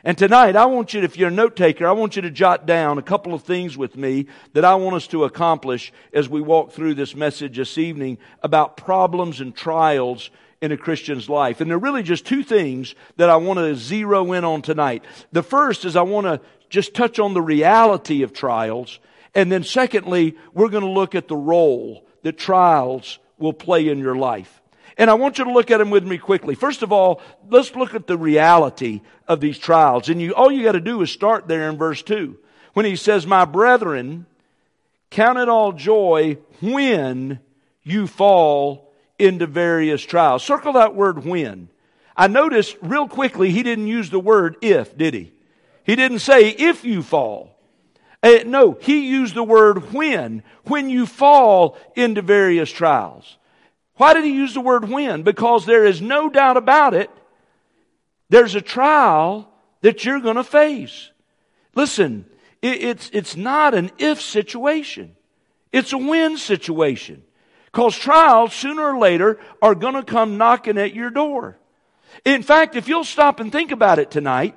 [0.06, 2.66] And tonight, I want you, if you're a note taker, I want you to jot
[2.66, 6.42] down a couple of things with me that I want us to accomplish as we
[6.42, 10.28] walk through this message this evening about problems and trials
[10.60, 11.62] in a Christian's life.
[11.62, 15.04] And there are really just two things that I want to zero in on tonight.
[15.32, 18.98] The first is I want to just touch on the reality of trials
[19.34, 23.98] and then secondly, we're going to look at the role that trials will play in
[23.98, 24.60] your life.
[24.96, 26.54] And I want you to look at them with me quickly.
[26.54, 27.20] First of all,
[27.50, 30.08] let's look at the reality of these trials.
[30.08, 32.38] And you, all you got to do is start there in verse 2.
[32.74, 34.26] When he says, My brethren,
[35.10, 37.40] count it all joy when
[37.82, 40.44] you fall into various trials.
[40.44, 41.68] Circle that word when.
[42.16, 45.32] I noticed real quickly he didn't use the word if, did he?
[45.84, 47.53] He didn't say if you fall.
[48.24, 53.36] Uh, no, he used the word when, when you fall into various trials.
[53.96, 55.22] Why did he use the word when?
[55.22, 57.10] Because there is no doubt about it.
[58.30, 59.52] There's a trial
[59.82, 61.10] that you're going to face.
[61.74, 62.24] Listen,
[62.62, 65.14] it, it's, it's not an if situation.
[65.70, 67.22] It's a when situation.
[67.66, 71.58] Because trials, sooner or later, are going to come knocking at your door.
[72.24, 74.54] In fact, if you'll stop and think about it tonight,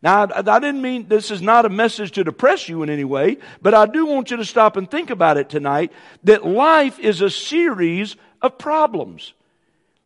[0.00, 3.38] now, I didn't mean this is not a message to depress you in any way,
[3.60, 5.92] but I do want you to stop and think about it tonight
[6.24, 9.32] that life is a series of problems.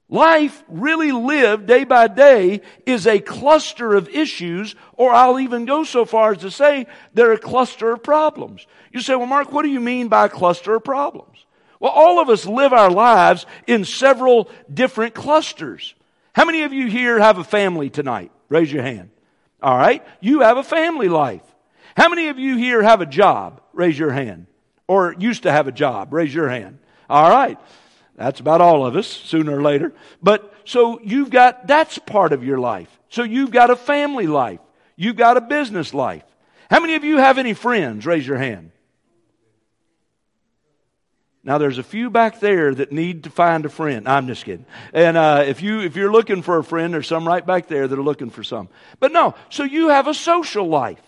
[0.08, 5.84] Life really lived day by day is a cluster of issues, or I'll even go
[5.84, 8.66] so far as to say they're a cluster of problems.
[8.92, 11.44] You say, well, Mark, what do you mean by a cluster of problems?
[11.80, 15.94] Well, all of us live our lives in several different clusters.
[16.34, 18.30] How many of you here have a family tonight?
[18.48, 19.10] Raise your hand.
[19.62, 20.04] All right?
[20.20, 21.42] You have a family life.
[21.96, 23.60] How many of you here have a job?
[23.72, 24.46] Raise your hand.
[24.88, 26.12] Or used to have a job?
[26.12, 26.78] Raise your hand.
[27.08, 27.58] All right.
[28.16, 29.92] That's about all of us, sooner or later.
[30.22, 32.88] But so you've got, that's part of your life.
[33.08, 34.60] So you've got a family life.
[34.96, 36.24] You've got a business life.
[36.70, 38.04] How many of you have any friends?
[38.04, 38.71] Raise your hand.
[41.44, 44.08] Now there's a few back there that need to find a friend.
[44.08, 44.66] I'm just kidding.
[44.92, 47.88] And uh, if you if you're looking for a friend, there's some right back there
[47.88, 48.68] that are looking for some.
[49.00, 51.02] But no, so you have a social life.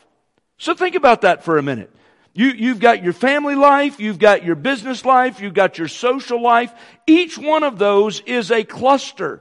[0.58, 1.94] So think about that for a minute.
[2.32, 6.42] You you've got your family life, you've got your business life, you've got your social
[6.42, 6.72] life.
[7.06, 9.40] Each one of those is a cluster,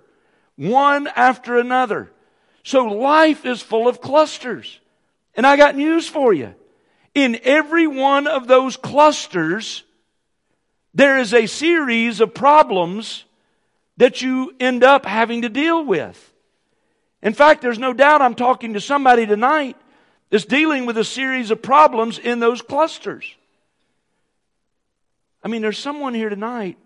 [0.58, 2.12] one after another.
[2.64, 4.80] So life is full of clusters.
[5.36, 6.54] And I got news for you.
[7.16, 9.84] In every one of those clusters,
[10.94, 13.26] there is a series of problems
[13.98, 16.32] that you end up having to deal with.
[17.22, 19.78] In fact, there's no doubt I'm talking to somebody tonight
[20.30, 23.26] that's dealing with a series of problems in those clusters.
[25.44, 26.78] I mean, there's someone here tonight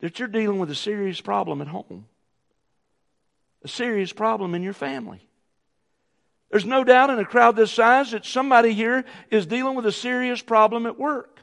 [0.00, 2.06] that you're dealing with a serious problem at home,
[3.62, 5.20] a serious problem in your family.
[6.50, 9.92] There's no doubt in a crowd this size that somebody here is dealing with a
[9.92, 11.33] serious problem at work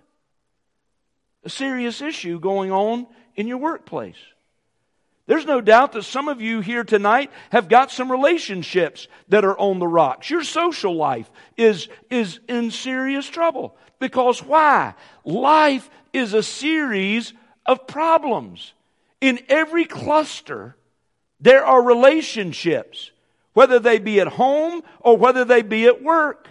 [1.44, 4.18] a serious issue going on in your workplace.
[5.28, 9.58] There's no doubt that some of you here tonight have got some relationships that are
[9.58, 10.30] on the rocks.
[10.30, 13.78] Your social life is, is in serious trouble.
[14.00, 14.96] Because why?
[15.24, 17.34] Life is a series
[17.66, 18.74] of problems.
[19.22, 20.76] In every cluster,
[21.40, 23.12] there are relationships,
[23.54, 26.50] whether they be at home or whether they be at work.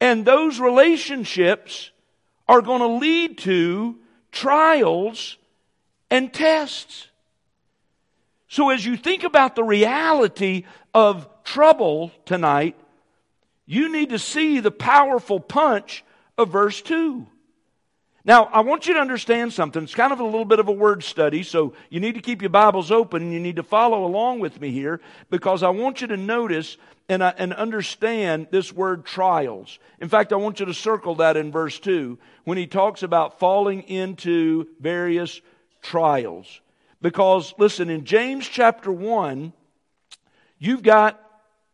[0.00, 1.90] And those relationships
[2.48, 3.96] are going to lead to
[4.32, 5.36] trials
[6.10, 7.08] and tests.
[8.48, 12.76] So as you think about the reality of trouble tonight,
[13.66, 16.04] you need to see the powerful punch
[16.36, 17.26] of verse 2.
[18.24, 19.82] Now, I want you to understand something.
[19.82, 22.42] It's kind of a little bit of a word study, so you need to keep
[22.42, 25.00] your Bibles open and you need to follow along with me here
[25.30, 26.76] because I want you to notice
[27.08, 29.78] and, uh, and understand this word trials.
[30.00, 33.38] In fact, I want you to circle that in verse 2 when he talks about
[33.38, 35.40] falling into various
[35.80, 36.60] trials.
[37.00, 39.54] Because, listen, in James chapter 1,
[40.58, 41.18] you've got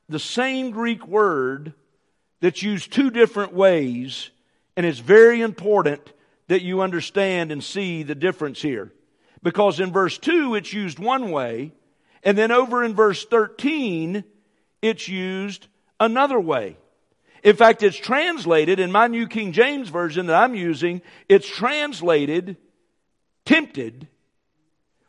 [0.08, 1.72] the same Greek word
[2.40, 4.30] that's used two different ways,
[4.76, 6.12] and it's very important
[6.48, 8.92] that you understand and see the difference here.
[9.42, 11.72] Because in verse 2, it's used one way,
[12.22, 14.24] and then over in verse 13,
[14.82, 15.66] it's used
[16.00, 16.76] another way.
[17.42, 22.56] In fact, it's translated in my New King James Version that I'm using, it's translated
[23.44, 24.08] tempted,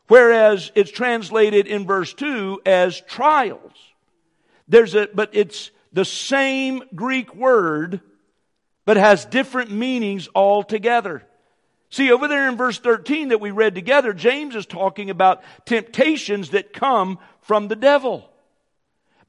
[0.07, 3.73] whereas it's translated in verse 2 as trials.
[4.67, 8.01] There's a, but it's the same Greek word,
[8.85, 11.23] but has different meanings altogether.
[11.89, 16.49] See, over there in verse 13 that we read together, James is talking about temptations
[16.49, 18.29] that come from the devil.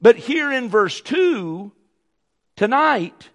[0.01, 1.71] But here in verse 2,
[2.55, 3.29] tonight,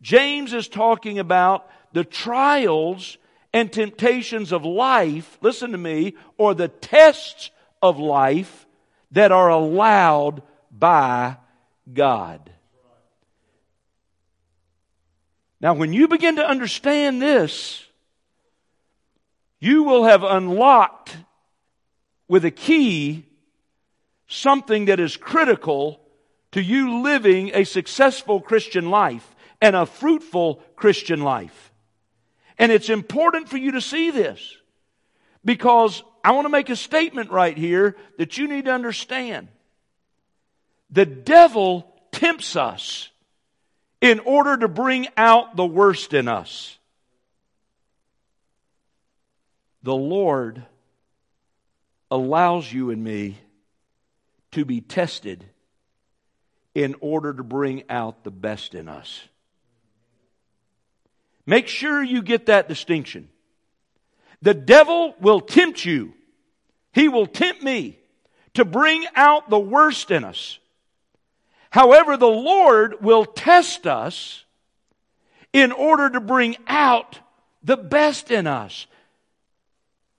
[0.00, 3.18] James is talking about the trials
[3.52, 7.50] and temptations of life, listen to me, or the tests
[7.80, 8.66] of life
[9.12, 11.36] that are allowed by
[11.92, 12.50] God.
[15.60, 17.83] Now, when you begin to understand this,
[19.64, 21.16] you will have unlocked
[22.28, 23.24] with a key
[24.26, 26.00] something that is critical
[26.52, 31.72] to you living a successful Christian life and a fruitful Christian life.
[32.58, 34.54] And it's important for you to see this
[35.46, 39.48] because I want to make a statement right here that you need to understand.
[40.90, 43.08] The devil tempts us
[44.02, 46.78] in order to bring out the worst in us
[49.84, 50.64] the Lord
[52.10, 53.36] allows you and me
[54.52, 55.44] to be tested
[56.74, 59.20] in order to bring out the best in us.
[61.44, 63.28] Make sure you get that distinction.
[64.40, 66.14] The devil will tempt you.
[66.94, 67.98] He will tempt me
[68.54, 70.58] to bring out the worst in us.
[71.68, 74.44] However, the Lord will test us
[75.52, 77.18] in order to bring out
[77.62, 78.86] the best in us.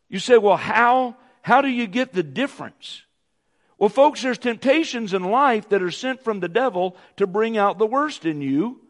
[0.09, 3.03] You say, well, how, how do you get the difference?
[3.77, 7.77] Well, folks, there's temptations in life that are sent from the devil to bring out
[7.77, 8.81] the worst in you.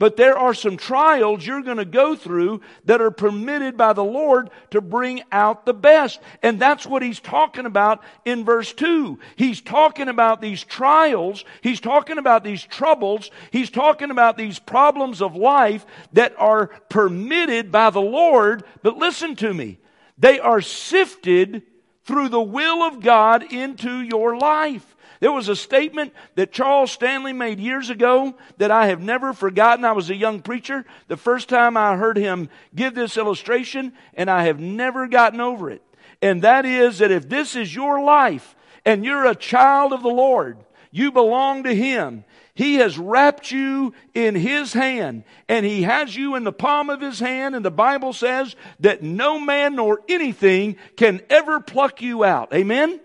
[0.00, 4.02] But there are some trials you're going to go through that are permitted by the
[4.02, 6.20] Lord to bring out the best.
[6.42, 9.18] And that's what he's talking about in verse 2.
[9.36, 11.44] He's talking about these trials.
[11.60, 13.30] He's talking about these troubles.
[13.50, 15.84] He's talking about these problems of life
[16.14, 18.64] that are permitted by the Lord.
[18.82, 19.79] But listen to me.
[20.20, 21.62] They are sifted
[22.04, 24.96] through the will of God into your life.
[25.20, 29.84] There was a statement that Charles Stanley made years ago that I have never forgotten.
[29.84, 34.30] I was a young preacher the first time I heard him give this illustration, and
[34.30, 35.82] I have never gotten over it.
[36.22, 38.54] And that is that if this is your life
[38.84, 40.58] and you're a child of the Lord,
[40.90, 42.24] you belong to Him,
[42.60, 47.00] he has wrapped you in His hand and He has you in the palm of
[47.00, 47.54] His hand.
[47.54, 52.52] And the Bible says that no man nor anything can ever pluck you out.
[52.52, 53.00] Amen?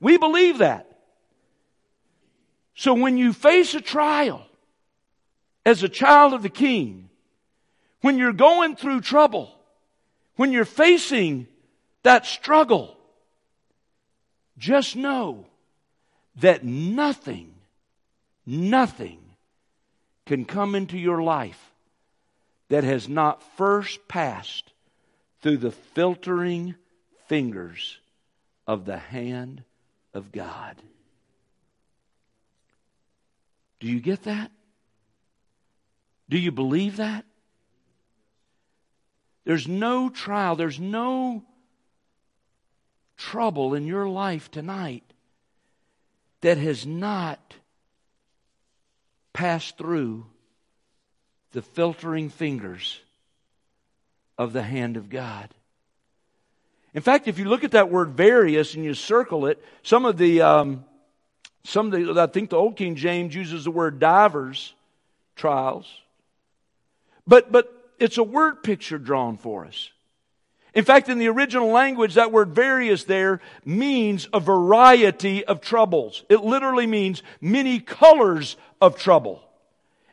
[0.00, 0.90] We believe that.
[2.74, 4.44] So when you face a trial
[5.64, 7.10] as a child of the King,
[8.00, 9.54] when you're going through trouble,
[10.34, 11.46] when you're facing
[12.02, 12.96] that struggle,
[14.58, 15.46] just know
[16.40, 17.53] that nothing
[18.46, 19.20] Nothing
[20.26, 21.72] can come into your life
[22.68, 24.72] that has not first passed
[25.40, 26.74] through the filtering
[27.26, 27.98] fingers
[28.66, 29.62] of the hand
[30.12, 30.76] of God.
[33.80, 34.50] Do you get that?
[36.28, 37.24] Do you believe that?
[39.44, 41.44] There's no trial, there's no
[43.16, 45.04] trouble in your life tonight
[46.40, 47.56] that has not
[49.34, 50.24] passed through
[51.52, 52.98] the filtering fingers
[54.38, 55.50] of the hand of God.
[56.94, 60.16] In fact, if you look at that word various and you circle it, some of
[60.16, 60.84] the, um,
[61.64, 64.72] some of the, I think the Old King James uses the word divers
[65.36, 65.92] trials.
[67.26, 69.90] But, but it's a word picture drawn for us.
[70.74, 76.24] In fact, in the original language, that word various there means a variety of troubles.
[76.28, 79.42] It literally means many colors of trouble.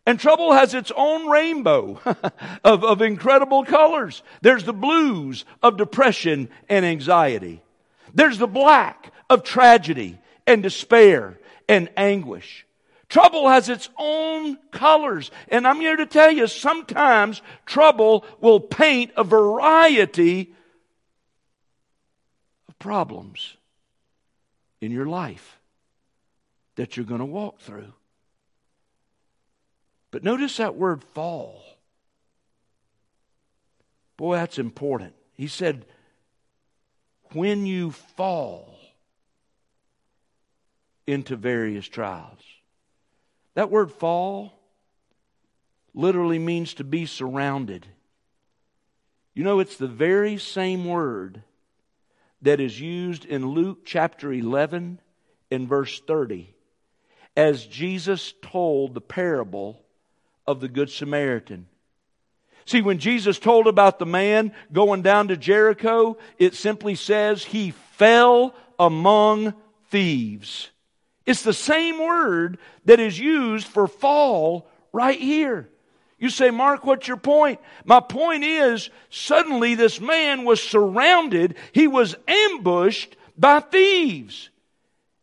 [0.05, 1.99] And trouble has its own rainbow
[2.63, 4.23] of, of incredible colors.
[4.41, 7.61] There's the blues of depression and anxiety.
[8.13, 10.17] There's the black of tragedy
[10.47, 12.65] and despair and anguish.
[13.09, 15.31] Trouble has its own colors.
[15.49, 20.53] And I'm here to tell you, sometimes trouble will paint a variety
[22.69, 23.57] of problems
[24.79, 25.59] in your life
[26.75, 27.93] that you're going to walk through.
[30.11, 31.63] But notice that word fall.
[34.17, 35.15] Boy, that's important.
[35.33, 35.85] He said,
[37.33, 38.77] when you fall
[41.07, 42.39] into various trials.
[43.55, 44.53] That word fall
[45.93, 47.85] literally means to be surrounded.
[49.33, 51.43] You know, it's the very same word
[52.41, 54.99] that is used in Luke chapter 11
[55.51, 56.53] and verse 30
[57.35, 59.83] as Jesus told the parable
[60.47, 61.67] of the Good Samaritan.
[62.65, 67.71] See, when Jesus told about the man going down to Jericho, it simply says he
[67.71, 69.53] fell among
[69.89, 70.69] thieves.
[71.25, 75.69] It's the same word that is used for fall right here.
[76.17, 77.59] You say, Mark, what's your point?
[77.83, 84.49] My point is, suddenly this man was surrounded, he was ambushed by thieves.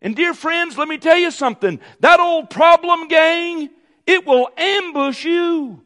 [0.02, 1.80] And dear friends, let me tell you something.
[2.00, 3.70] That old problem gang,
[4.08, 5.82] it will ambush you.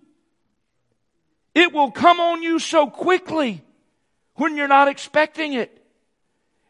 [1.57, 3.63] It will come on you so quickly
[4.37, 5.77] when you're not expecting it.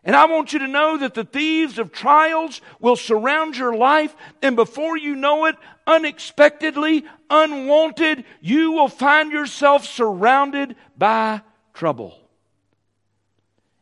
[0.03, 4.17] And I want you to know that the thieves of trials will surround your life,
[4.41, 11.43] and before you know it, unexpectedly, unwanted, you will find yourself surrounded by
[11.75, 12.19] trouble.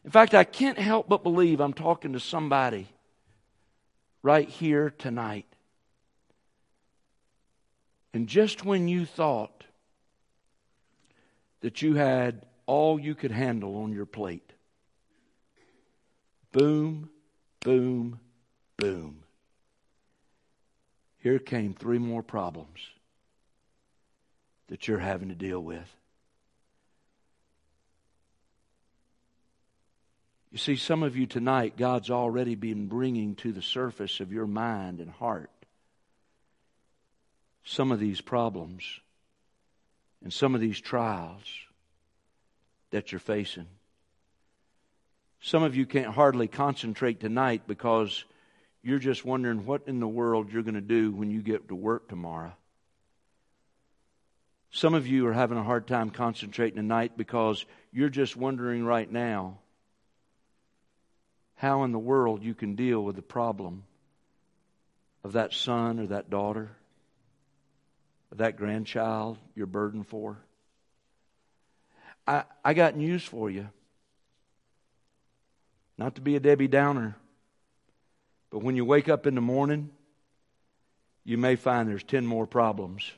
[0.04, 2.88] In fact, I can't help but believe I'm talking to somebody
[4.22, 5.49] right here tonight.
[8.12, 9.64] And just when you thought
[11.60, 14.52] that you had all you could handle on your plate,
[16.52, 17.10] Boom,
[17.60, 18.18] boom,
[18.76, 19.22] boom.
[21.18, 22.80] Here came three more problems
[24.68, 25.88] that you're having to deal with.
[30.50, 34.48] You see, some of you tonight, God's already been bringing to the surface of your
[34.48, 35.50] mind and heart
[37.64, 38.84] some of these problems
[40.22, 41.44] and some of these trials
[42.90, 43.66] that you're facing.
[45.40, 48.24] Some of you can't hardly concentrate tonight because
[48.82, 51.74] you're just wondering what in the world you're going to do when you get to
[51.74, 52.52] work tomorrow.
[54.72, 59.10] Some of you are having a hard time concentrating tonight because you're just wondering right
[59.10, 59.58] now
[61.56, 63.84] how in the world you can deal with the problem
[65.24, 66.70] of that son or that daughter,
[68.36, 70.38] that grandchild you're burdened for.
[72.26, 73.68] I, I got news for you.
[75.98, 77.16] Not to be a Debbie Downer,
[78.50, 79.90] but when you wake up in the morning,
[81.24, 83.10] you may find there's 10 more problems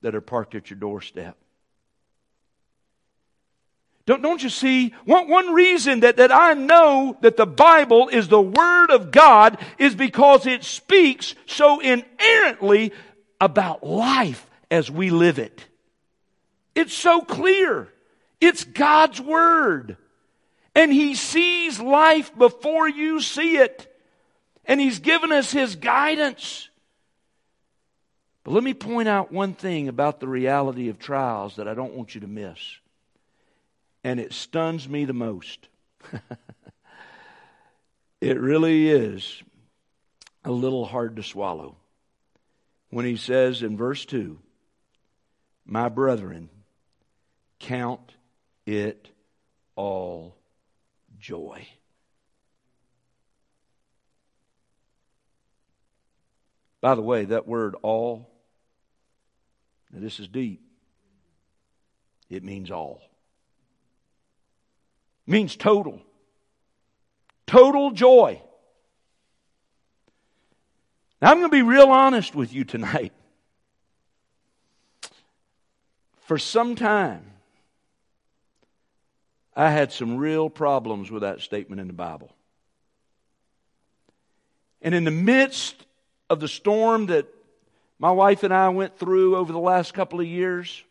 [0.00, 1.36] that are parked at your doorstep.
[4.06, 4.94] Don't, don't you see?
[5.04, 9.58] One, one reason that, that I know that the Bible is the Word of God
[9.76, 12.92] is because it speaks so inerrantly
[13.40, 15.64] about life as we live it.
[16.74, 17.88] It's so clear.
[18.40, 19.96] It's God's Word.
[20.74, 23.92] And He sees life before you see it.
[24.64, 26.68] And He's given us His guidance.
[28.44, 31.94] But let me point out one thing about the reality of trials that I don't
[31.94, 32.58] want you to miss.
[34.04, 35.68] And it stuns me the most.
[38.20, 39.42] it really is
[40.44, 41.76] a little hard to swallow.
[42.90, 44.38] When he says in verse 2,
[45.66, 46.48] My brethren,
[47.58, 48.14] count
[48.66, 49.08] it
[49.76, 50.36] all
[51.18, 51.66] joy.
[56.80, 58.30] By the way, that word all,
[59.92, 60.62] now this is deep.
[62.30, 63.00] It means all.
[65.26, 66.02] It means total.
[67.46, 68.42] Total joy.
[71.20, 73.12] Now, I'm going to be real honest with you tonight.
[76.26, 77.24] For some time,
[79.56, 82.30] I had some real problems with that statement in the Bible.
[84.80, 85.84] And in the midst
[86.30, 87.26] of the storm that
[87.98, 90.84] my wife and I went through over the last couple of years,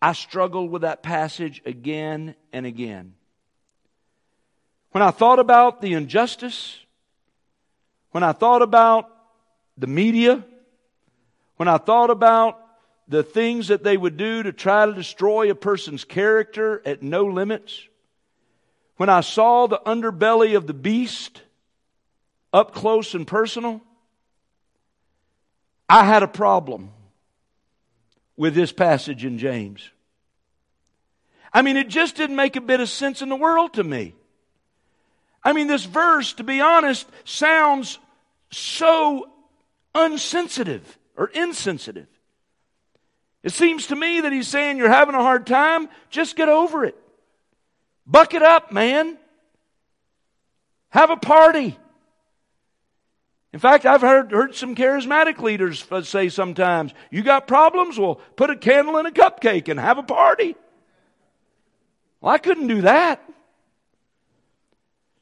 [0.00, 3.14] I struggled with that passage again and again.
[4.92, 6.78] When I thought about the injustice,
[8.12, 9.13] when I thought about
[9.76, 10.44] the media,
[11.56, 12.60] when I thought about
[13.08, 17.24] the things that they would do to try to destroy a person's character at no
[17.24, 17.88] limits,
[18.96, 21.42] when I saw the underbelly of the beast
[22.52, 23.82] up close and personal,
[25.88, 26.90] I had a problem
[28.36, 29.90] with this passage in James.
[31.52, 34.14] I mean, it just didn't make a bit of sense in the world to me.
[35.42, 37.98] I mean, this verse, to be honest, sounds
[38.50, 39.30] so
[39.94, 42.08] unsensitive or insensitive.
[43.42, 46.84] It seems to me that he's saying you're having a hard time, just get over
[46.84, 46.96] it.
[48.06, 49.18] Buck it up, man.
[50.88, 51.78] Have a party.
[53.52, 57.98] In fact, I've heard, heard some charismatic leaders say sometimes, you got problems?
[57.98, 60.56] Well, put a candle in a cupcake and have a party.
[62.20, 63.22] Well, I couldn't do that.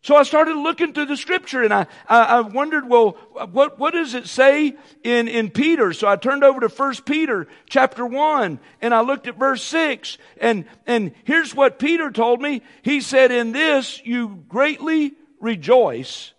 [0.02, 3.12] So I started looking through the scripture and I, I, I, wondered, well,
[3.52, 4.74] what, what does it say
[5.04, 5.92] in, in Peter?
[5.92, 10.18] So I turned over to 1 Peter chapter 1 and I looked at verse 6
[10.40, 12.62] and, and here's what Peter told me.
[12.82, 16.32] He said, in this you greatly rejoice,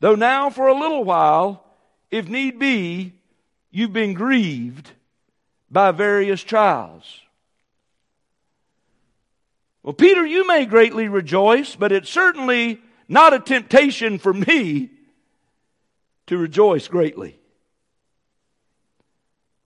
[0.00, 1.66] though now for a little while,
[2.10, 3.12] if need be,
[3.70, 4.90] you've been grieved
[5.70, 7.20] by various trials.
[9.82, 12.80] Well, Peter, you may greatly rejoice, but it certainly
[13.12, 14.90] not a temptation for me
[16.26, 17.38] to rejoice greatly.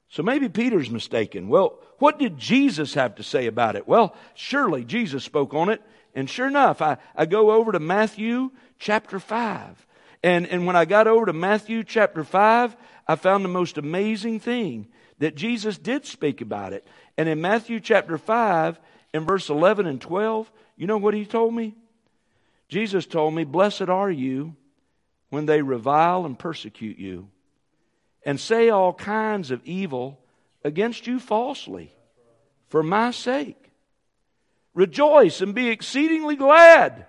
[0.09, 1.49] So maybe Peter's mistaken.
[1.49, 3.87] Well, what did Jesus have to say about it?
[3.87, 5.81] Well, surely Jesus spoke on it.
[6.13, 8.51] And sure enough, I, I go over to Matthew
[8.81, 9.87] chapter 5.
[10.25, 14.41] And, and when I got over to Matthew chapter 5, I found the most amazing
[14.41, 16.85] thing that Jesus did speak about it.
[17.17, 18.81] And in Matthew chapter 5,
[19.15, 21.77] in verse 11 and 12, you know what he told me?
[22.69, 24.57] Jesus told me, Blessed are you
[25.31, 27.29] when they revile and persecute you
[28.25, 30.21] and say all kinds of evil
[30.65, 31.95] against you falsely
[32.69, 33.71] for my sake.
[34.75, 37.07] Rejoice and be exceedingly glad,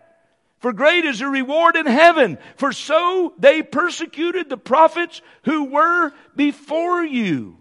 [0.60, 2.38] for great is your reward in heaven.
[2.56, 7.58] For so they persecuted the prophets who were before you.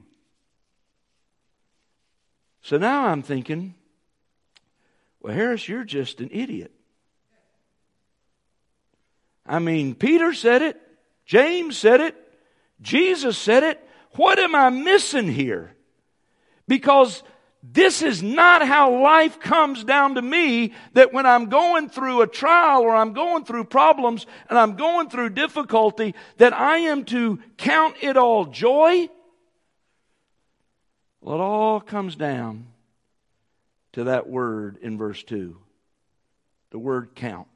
[2.62, 3.74] So now I'm thinking,
[5.20, 6.75] well, Harris, you're just an idiot.
[9.46, 10.80] I mean, Peter said it,
[11.24, 12.16] James said it,
[12.80, 13.82] Jesus said it.
[14.12, 15.74] What am I missing here?
[16.66, 17.22] Because
[17.62, 22.26] this is not how life comes down to me that when I'm going through a
[22.26, 27.40] trial or I'm going through problems and I'm going through difficulty that I am to
[27.56, 29.08] count it all joy.
[31.20, 32.66] Well, it all comes down
[33.94, 35.56] to that word in verse 2
[36.70, 37.55] the word count.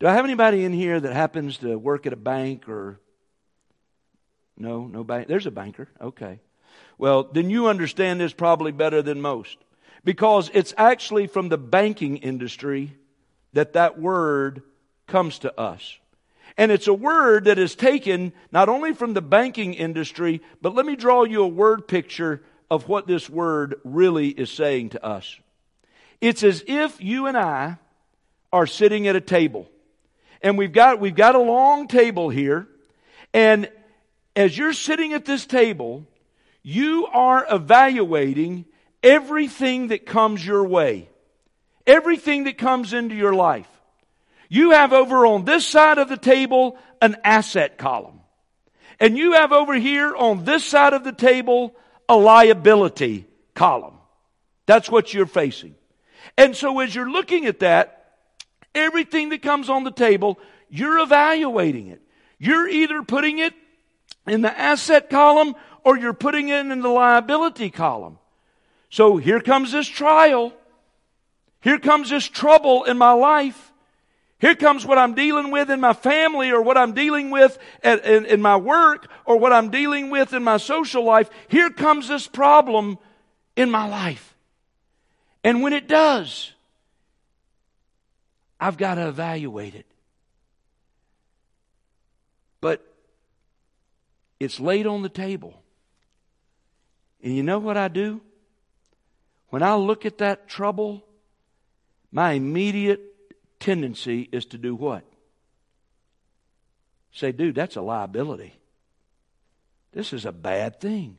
[0.00, 2.98] Do I have anybody in here that happens to work at a bank or
[4.56, 5.28] no, no bank?
[5.28, 5.88] There's a banker.
[6.00, 6.40] Okay.
[6.96, 9.58] Well, then you understand this probably better than most
[10.02, 12.96] because it's actually from the banking industry
[13.52, 14.62] that that word
[15.06, 15.98] comes to us.
[16.56, 20.86] And it's a word that is taken not only from the banking industry, but let
[20.86, 25.38] me draw you a word picture of what this word really is saying to us.
[26.22, 27.76] It's as if you and I
[28.50, 29.68] are sitting at a table
[30.42, 32.66] and we've got, we've got a long table here.
[33.32, 33.70] And
[34.34, 36.06] as you're sitting at this table,
[36.62, 38.64] you are evaluating
[39.02, 41.08] everything that comes your way.
[41.86, 43.68] Everything that comes into your life.
[44.48, 48.20] You have over on this side of the table an asset column.
[48.98, 51.74] And you have over here on this side of the table
[52.08, 53.94] a liability column.
[54.66, 55.74] That's what you're facing.
[56.36, 57.99] And so as you're looking at that,
[58.74, 60.38] Everything that comes on the table,
[60.68, 62.00] you're evaluating it.
[62.38, 63.54] You're either putting it
[64.26, 68.18] in the asset column or you're putting it in the liability column.
[68.88, 70.52] So here comes this trial.
[71.60, 73.72] Here comes this trouble in my life.
[74.38, 78.04] Here comes what I'm dealing with in my family or what I'm dealing with at,
[78.06, 81.28] in, in my work or what I'm dealing with in my social life.
[81.48, 82.98] Here comes this problem
[83.54, 84.34] in my life.
[85.44, 86.52] And when it does,
[88.60, 89.86] I've got to evaluate it.
[92.60, 92.86] But
[94.38, 95.62] it's laid on the table.
[97.22, 98.20] And you know what I do?
[99.48, 101.04] When I look at that trouble,
[102.12, 103.00] my immediate
[103.58, 105.04] tendency is to do what?
[107.12, 108.54] Say, dude, that's a liability.
[109.92, 111.16] This is a bad thing.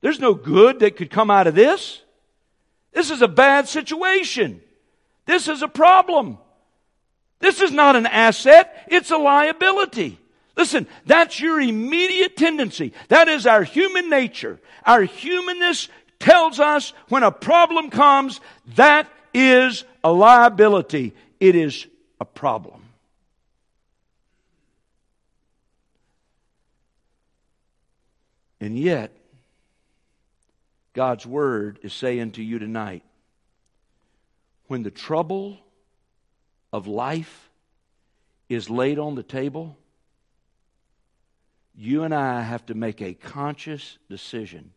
[0.00, 2.02] There's no good that could come out of this.
[2.92, 4.60] This is a bad situation.
[5.28, 6.38] This is a problem.
[7.38, 10.18] This is not an asset, it's a liability.
[10.56, 12.94] Listen, that's your immediate tendency.
[13.08, 14.58] That is our human nature.
[14.86, 15.88] Our humanness
[16.18, 18.40] tells us when a problem comes,
[18.74, 21.12] that is a liability.
[21.38, 21.86] It is
[22.18, 22.82] a problem.
[28.60, 29.12] And yet,
[30.94, 33.02] God's Word is saying to you tonight
[34.68, 35.58] when the trouble
[36.72, 37.50] of life
[38.48, 39.76] is laid on the table,
[41.74, 44.72] you and I have to make a conscious decision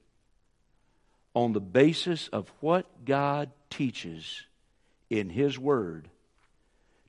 [1.34, 4.43] on the basis of what God teaches
[5.09, 6.09] in His Word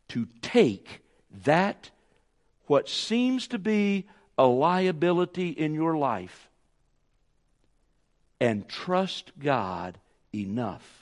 [0.09, 1.03] to take
[1.45, 1.91] that,
[2.67, 6.49] what seems to be a liability in your life,
[8.41, 9.99] and trust God
[10.35, 11.02] enough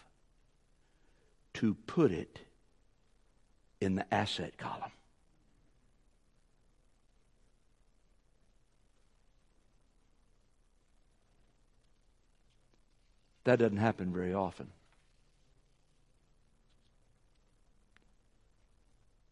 [1.55, 2.41] to put it
[3.81, 4.93] in the asset column.
[13.45, 14.69] That doesn't happen very often.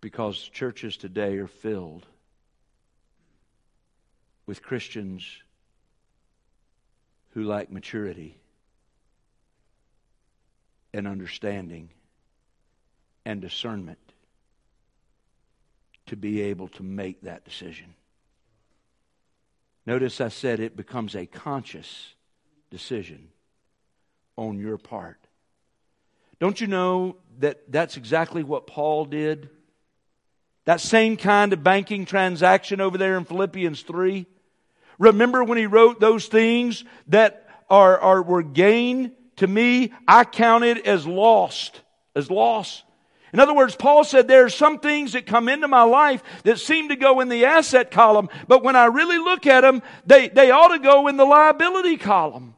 [0.01, 2.07] Because churches today are filled
[4.47, 5.25] with Christians
[7.31, 8.39] who lack maturity
[10.95, 11.91] and understanding
[13.29, 13.99] and discernment
[16.07, 17.93] to be able to make that decision.
[19.85, 22.15] Notice I said it becomes a conscious
[22.71, 23.29] decision
[24.37, 25.19] on your part.
[26.41, 29.51] Don't you know that that's exactly what Paul did?
[30.65, 34.25] That same kind of banking transaction over there in Philippians 3.
[34.99, 40.79] Remember when he wrote those things that are, are were gain to me, I counted
[40.87, 41.83] as lost,
[42.17, 42.85] as loss.
[43.33, 46.59] In other words, Paul said there are some things that come into my life that
[46.59, 50.29] seem to go in the asset column, but when I really look at them, they,
[50.29, 52.55] they ought to go in the liability column.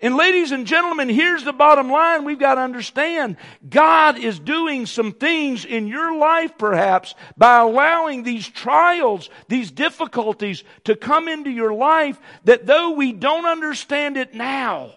[0.00, 3.36] And ladies and gentlemen, here's the bottom line we've got to understand.
[3.66, 10.62] God is doing some things in your life perhaps by allowing these trials, these difficulties
[10.84, 14.92] to come into your life that though we don't understand it now,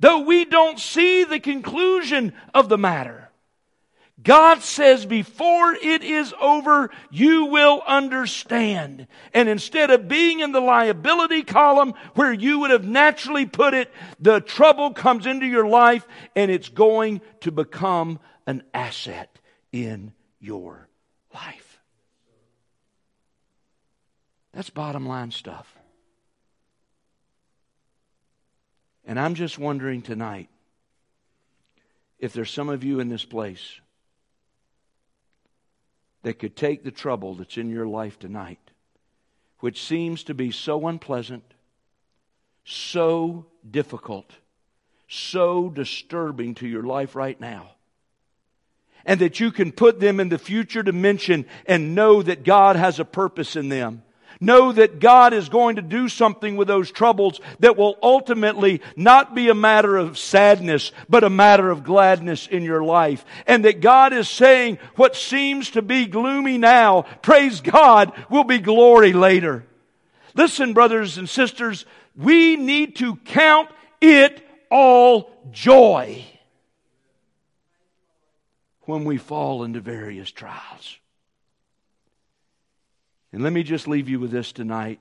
[0.00, 3.28] though we don't see the conclusion of the matter,
[4.20, 9.06] God says before it is over, you will understand.
[9.32, 13.92] And instead of being in the liability column where you would have naturally put it,
[14.18, 19.38] the trouble comes into your life and it's going to become an asset
[19.70, 20.88] in your
[21.32, 21.80] life.
[24.52, 25.77] That's bottom line stuff.
[29.08, 30.50] And I'm just wondering tonight
[32.18, 33.80] if there's some of you in this place
[36.24, 38.60] that could take the trouble that's in your life tonight,
[39.60, 41.42] which seems to be so unpleasant,
[42.66, 44.30] so difficult,
[45.08, 47.70] so disturbing to your life right now.
[49.06, 53.00] And that you can put them in the future dimension and know that God has
[53.00, 54.02] a purpose in them.
[54.40, 59.34] Know that God is going to do something with those troubles that will ultimately not
[59.34, 63.24] be a matter of sadness, but a matter of gladness in your life.
[63.46, 68.58] And that God is saying what seems to be gloomy now, praise God, will be
[68.58, 69.64] glory later.
[70.34, 71.84] Listen, brothers and sisters,
[72.16, 73.70] we need to count
[74.00, 76.24] it all joy
[78.82, 80.98] when we fall into various trials.
[83.32, 85.00] And let me just leave you with this tonight,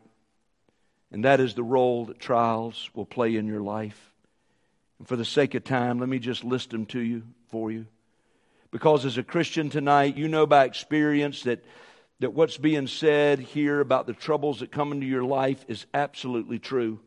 [1.11, 4.11] and that is the role that trials will play in your life.
[4.99, 7.85] And for the sake of time, let me just list them to you for you.
[8.71, 11.63] Because as a Christian tonight, you know by experience that,
[12.19, 16.59] that what's being said here about the troubles that come into your life is absolutely
[16.59, 16.99] true.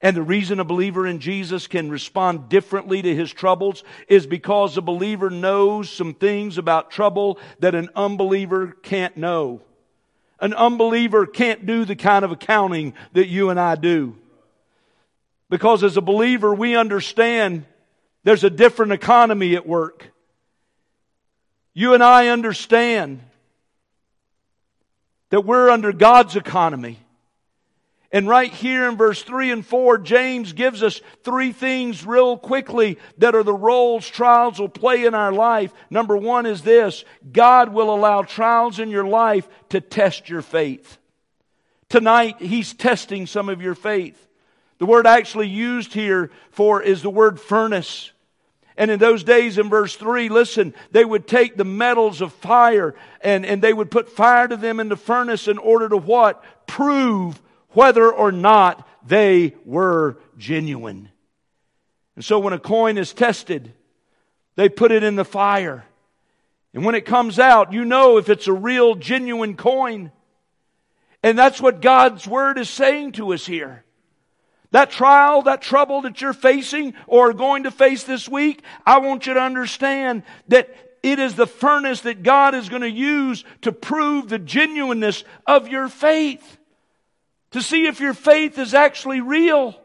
[0.00, 4.76] And the reason a believer in Jesus can respond differently to his troubles is because
[4.76, 9.62] a believer knows some things about trouble that an unbeliever can't know.
[10.44, 14.14] An unbeliever can't do the kind of accounting that you and I do.
[15.48, 17.64] Because as a believer, we understand
[18.24, 20.12] there's a different economy at work.
[21.72, 23.22] You and I understand
[25.30, 26.98] that we're under God's economy.
[28.14, 32.96] And right here in verse 3 and 4, James gives us three things real quickly
[33.18, 35.74] that are the roles trials will play in our life.
[35.90, 40.96] Number one is this God will allow trials in your life to test your faith.
[41.88, 44.28] Tonight, He's testing some of your faith.
[44.78, 48.12] The word actually used here for is the word furnace.
[48.76, 52.94] And in those days, in verse 3, listen, they would take the metals of fire
[53.22, 56.44] and, and they would put fire to them in the furnace in order to what?
[56.68, 57.40] Prove
[57.74, 61.10] whether or not they were genuine.
[62.16, 63.72] And so when a coin is tested,
[64.56, 65.84] they put it in the fire.
[66.72, 70.10] And when it comes out, you know if it's a real, genuine coin.
[71.22, 73.84] And that's what God's Word is saying to us here.
[74.72, 78.98] That trial, that trouble that you're facing or are going to face this week, I
[78.98, 83.44] want you to understand that it is the furnace that God is going to use
[83.62, 86.58] to prove the genuineness of your faith
[87.54, 89.80] to see if your faith is actually real.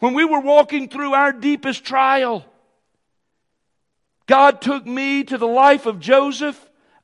[0.00, 2.44] When we were walking through our deepest trial,
[4.26, 6.58] God took me to the life of Joseph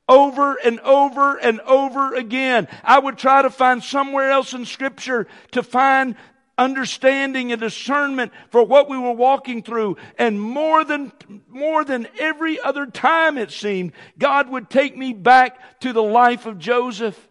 [0.09, 2.67] over and over and over again.
[2.83, 6.17] I would try to find somewhere else in Scripture to find
[6.57, 9.95] understanding and discernment for what we were walking through.
[10.17, 11.13] And more than,
[11.47, 16.45] more than every other time it seemed, God would take me back to the life
[16.45, 17.29] of Joseph.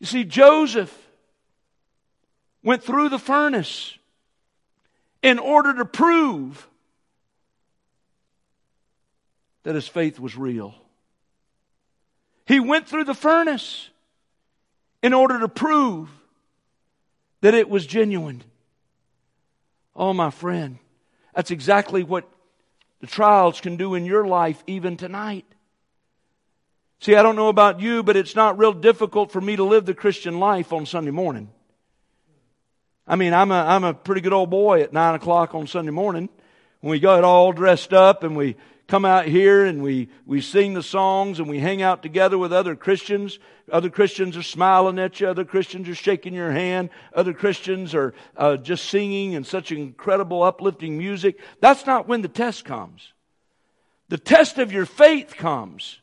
[0.00, 0.94] You see, Joseph
[2.62, 3.96] went through the furnace
[5.22, 6.68] in order to prove
[9.62, 10.74] that his faith was real.
[12.46, 13.88] He went through the furnace
[15.02, 16.10] in order to prove
[17.40, 18.42] that it was genuine.
[19.96, 20.78] Oh, my friend,
[21.34, 22.28] that's exactly what
[23.00, 25.46] the trials can do in your life even tonight.
[27.04, 29.84] See, I don't know about you, but it's not real difficult for me to live
[29.84, 31.50] the Christian life on Sunday morning.
[33.06, 35.90] I mean, I'm a, I'm a pretty good old boy at 9 o'clock on Sunday
[35.90, 36.30] morning
[36.80, 38.56] when we got all dressed up and we
[38.86, 42.54] come out here and we, we sing the songs and we hang out together with
[42.54, 43.38] other Christians.
[43.70, 45.28] Other Christians are smiling at you.
[45.28, 46.88] Other Christians are shaking your hand.
[47.12, 51.38] Other Christians are uh, just singing and such incredible uplifting music.
[51.60, 53.12] That's not when the test comes.
[54.08, 56.00] The test of your faith comes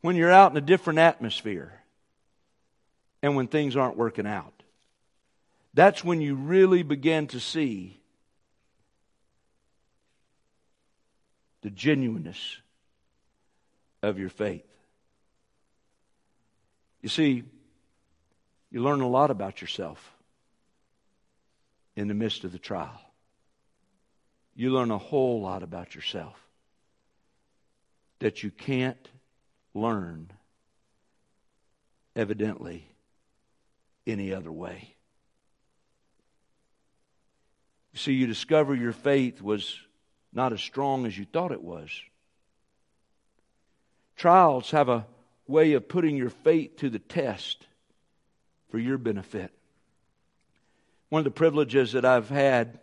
[0.00, 1.72] when you're out in a different atmosphere
[3.22, 4.62] and when things aren't working out.
[5.74, 8.00] That's when you really begin to see
[11.62, 12.58] the genuineness
[14.02, 14.64] of your faith.
[17.02, 17.44] You see,
[18.70, 20.12] you learn a lot about yourself
[21.96, 23.00] in the midst of the trial.
[24.54, 26.36] You learn a whole lot about yourself
[28.18, 29.08] that you can't
[29.80, 30.30] learn,
[32.16, 32.86] evidently,
[34.06, 34.94] any other way.
[37.94, 39.78] See, you discover your faith was
[40.32, 41.90] not as strong as you thought it was.
[44.16, 45.06] Trials have a
[45.46, 47.66] way of putting your faith to the test
[48.70, 49.50] for your benefit.
[51.08, 52.78] One of the privileges that I've had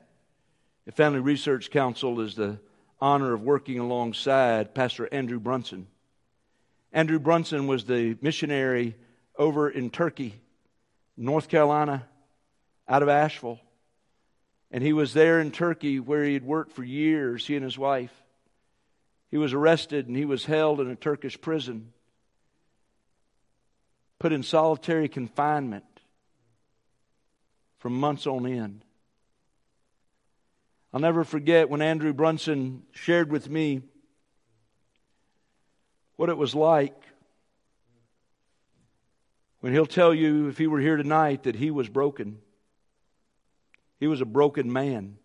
[0.88, 2.60] at Family Research Council is the
[3.00, 5.88] honor of working alongside Pastor Andrew Brunson.
[6.96, 8.96] Andrew Brunson was the missionary
[9.38, 10.34] over in Turkey,
[11.18, 12.08] North Carolina,
[12.88, 13.60] out of Asheville.
[14.72, 17.78] And he was there in Turkey where he had worked for years, he and his
[17.78, 18.14] wife.
[19.30, 21.92] He was arrested and he was held in a Turkish prison,
[24.18, 25.84] put in solitary confinement
[27.80, 28.86] for months on end.
[30.94, 33.82] I'll never forget when Andrew Brunson shared with me
[36.16, 36.96] what it was like
[39.66, 42.38] when he'll tell you, if he were here tonight, that he was broken.
[44.00, 45.18] He was a broken man.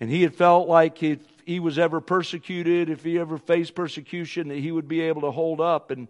[0.00, 4.48] And he had felt like if he was ever persecuted, if he ever faced persecution,
[4.48, 5.90] that he would be able to hold up.
[5.90, 6.08] And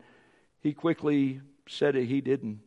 [0.60, 2.60] he quickly said that he didn't.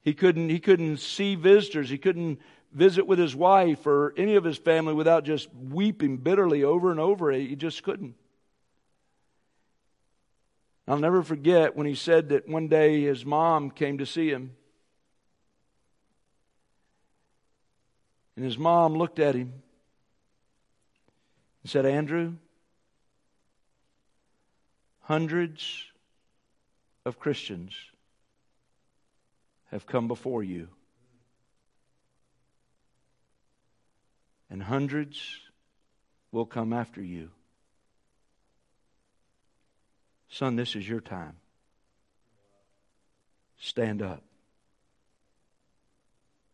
[0.00, 1.90] He couldn't, he couldn't see visitors.
[1.90, 2.40] He couldn't
[2.72, 6.98] visit with his wife or any of his family without just weeping bitterly over and
[6.98, 7.30] over.
[7.32, 8.14] He just couldn't.
[10.88, 14.56] I'll never forget when he said that one day his mom came to see him.
[18.34, 19.52] And his mom looked at him
[21.62, 22.34] and said, Andrew,
[25.00, 25.84] hundreds
[27.04, 27.74] of Christians
[29.70, 30.68] have come before you,
[34.50, 35.20] and hundreds
[36.32, 37.30] will come after you.
[40.32, 41.36] Son, this is your time.
[43.58, 44.22] Stand up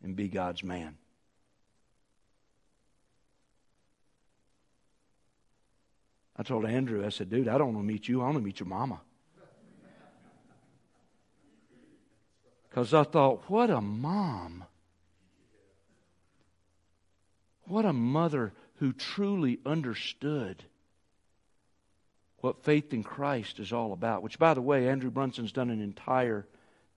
[0.03, 0.97] and be God's man.
[6.37, 8.21] I told Andrew, I said, dude, I don't want to meet you.
[8.21, 9.01] I want to meet your mama.
[12.69, 14.65] Because I thought, what a mom.
[17.63, 20.65] What a mother who truly understood
[22.41, 24.23] what faith in Christ is all about.
[24.23, 26.47] Which, by the way, Andrew Brunson's done an entire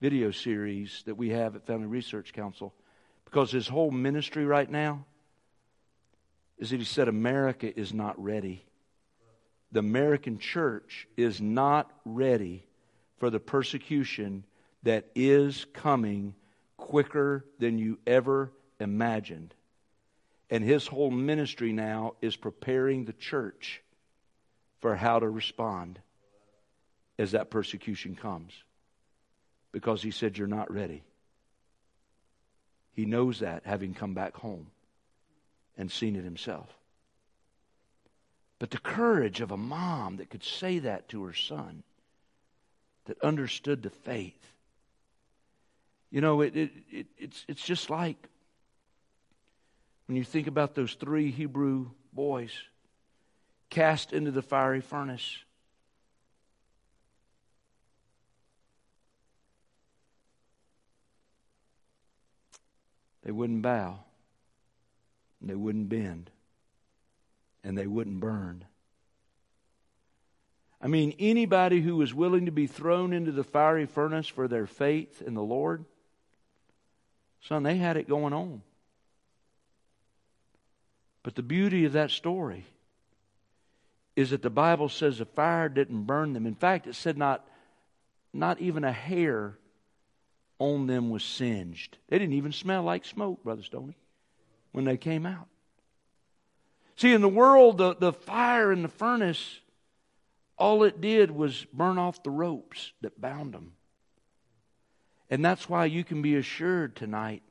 [0.00, 2.74] video series that we have at Family Research Council
[3.24, 5.04] because his whole ministry right now
[6.58, 8.64] is that he said America is not ready.
[9.72, 12.66] The American church is not ready
[13.18, 14.44] for the persecution
[14.82, 16.34] that is coming
[16.76, 19.54] quicker than you ever imagined.
[20.50, 23.82] And his whole ministry now is preparing the church
[24.82, 26.00] for how to respond
[27.18, 28.52] as that persecution comes.
[29.70, 31.02] Because he said, You're not ready.
[32.92, 34.66] He knows that, having come back home
[35.78, 36.68] and seen it himself.
[38.58, 41.84] But the courage of a mom that could say that to her son,
[43.06, 44.38] that understood the faith.
[46.10, 48.28] You know, it, it, it, it's, it's just like
[50.06, 52.52] when you think about those three Hebrew boys
[53.72, 55.38] cast into the fiery furnace.
[63.24, 64.00] They wouldn't bow,
[65.40, 66.30] they wouldn't bend,
[67.64, 68.66] and they wouldn't burn.
[70.78, 74.66] I mean, anybody who was willing to be thrown into the fiery furnace for their
[74.66, 75.86] faith in the Lord,
[77.40, 78.60] son, they had it going on.
[81.22, 82.66] But the beauty of that story
[84.14, 86.46] is that the Bible says the fire didn't burn them.
[86.46, 87.46] In fact, it said not,
[88.32, 89.58] not even a hair
[90.58, 91.98] on them was singed.
[92.08, 93.96] They didn't even smell like smoke, Brother Stoney,
[94.72, 95.48] when they came out.
[96.96, 99.60] See, in the world, the, the fire in the furnace,
[100.58, 103.72] all it did was burn off the ropes that bound them.
[105.30, 107.42] And that's why you can be assured tonight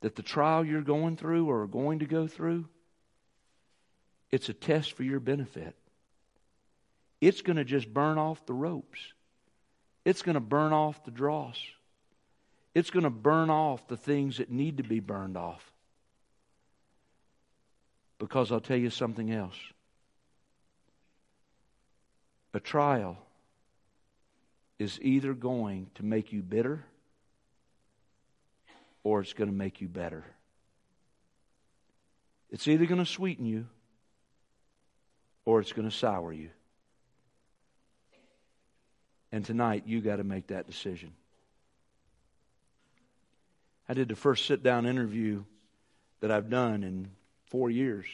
[0.00, 2.66] that the trial you're going through or going to go through,
[4.32, 5.74] it's a test for your benefit.
[7.20, 8.98] It's going to just burn off the ropes.
[10.04, 11.60] It's going to burn off the dross.
[12.74, 15.72] It's going to burn off the things that need to be burned off.
[18.18, 19.56] Because I'll tell you something else.
[22.54, 23.18] A trial
[24.78, 26.84] is either going to make you bitter
[29.02, 30.24] or it's going to make you better.
[32.50, 33.66] It's either going to sweeten you
[35.50, 36.48] or it's going to sour you.
[39.32, 41.12] And tonight, you got to make that decision.
[43.88, 45.42] I did the first sit down interview
[46.20, 47.10] that I've done in
[47.46, 48.06] four years,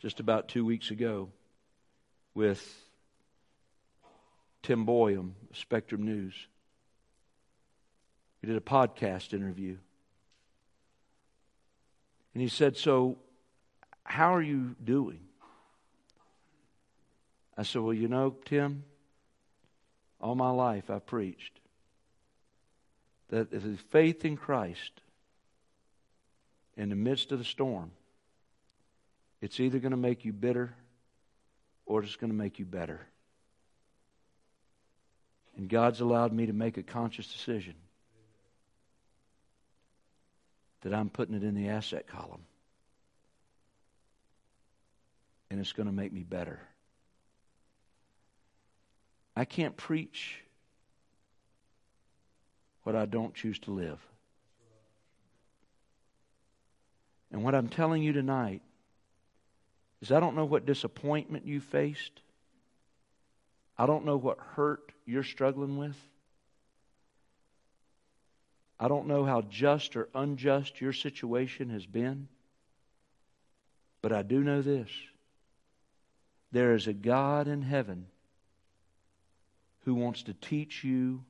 [0.00, 1.28] just about two weeks ago,
[2.34, 2.74] with
[4.62, 6.34] Tim Boyum, Spectrum News.
[8.40, 9.76] We did a podcast interview.
[12.32, 13.18] And he said, So,
[14.04, 15.20] how are you doing?
[17.56, 18.84] I said, Well, you know, Tim,
[20.20, 21.60] all my life I've preached
[23.28, 24.92] that if the faith in Christ
[26.76, 27.90] in the midst of the storm,
[29.40, 30.74] it's either going to make you bitter
[31.86, 33.00] or it's going to make you better.
[35.56, 37.74] And God's allowed me to make a conscious decision
[40.82, 42.42] that I'm putting it in the asset column.
[45.50, 46.60] And it's going to make me better.
[49.36, 50.40] I can't preach
[52.84, 54.00] what I don't choose to live.
[57.30, 58.62] And what I'm telling you tonight
[60.00, 62.22] is I don't know what disappointment you faced.
[63.76, 65.96] I don't know what hurt you're struggling with.
[68.80, 72.28] I don't know how just or unjust your situation has been,
[74.00, 74.88] but I do know this.
[76.52, 78.06] There is a God in heaven
[79.86, 81.22] who wants to teach you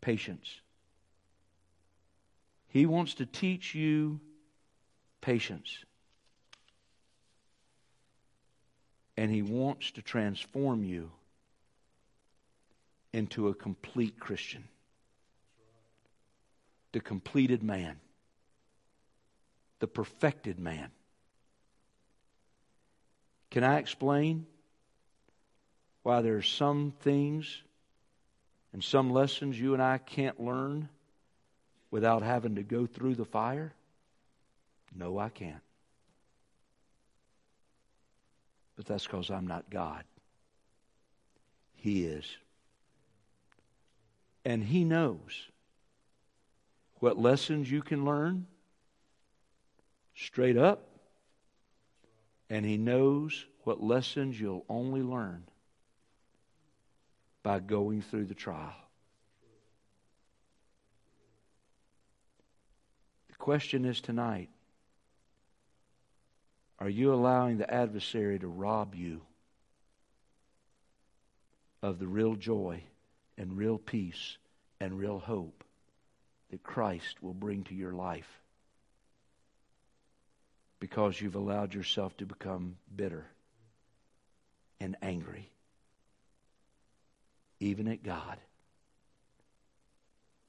[0.00, 0.60] patience.
[2.68, 4.20] He wants to teach you
[5.20, 5.84] patience.
[9.16, 11.10] And He wants to transform you
[13.12, 14.64] into a complete Christian
[16.92, 17.96] the completed man,
[19.80, 20.90] the perfected man.
[23.50, 24.46] Can I explain
[26.06, 27.62] why there's some things
[28.72, 30.88] and some lessons you and I can't learn
[31.90, 33.74] without having to go through the fire?
[34.94, 35.64] No, I can't.
[38.76, 40.04] But that's because I'm not God.
[41.74, 42.36] He is.
[44.44, 45.48] And He knows
[47.00, 48.46] what lessons you can learn
[50.14, 50.86] straight up,
[52.48, 55.42] and He knows what lessons you'll only learn
[57.46, 58.74] by going through the trial.
[63.28, 64.48] The question is tonight
[66.80, 69.20] are you allowing the adversary to rob you
[71.84, 72.82] of the real joy
[73.38, 74.38] and real peace
[74.80, 75.62] and real hope
[76.50, 78.40] that Christ will bring to your life?
[80.80, 83.24] Because you've allowed yourself to become bitter
[84.80, 85.52] and angry
[87.60, 88.38] even at God,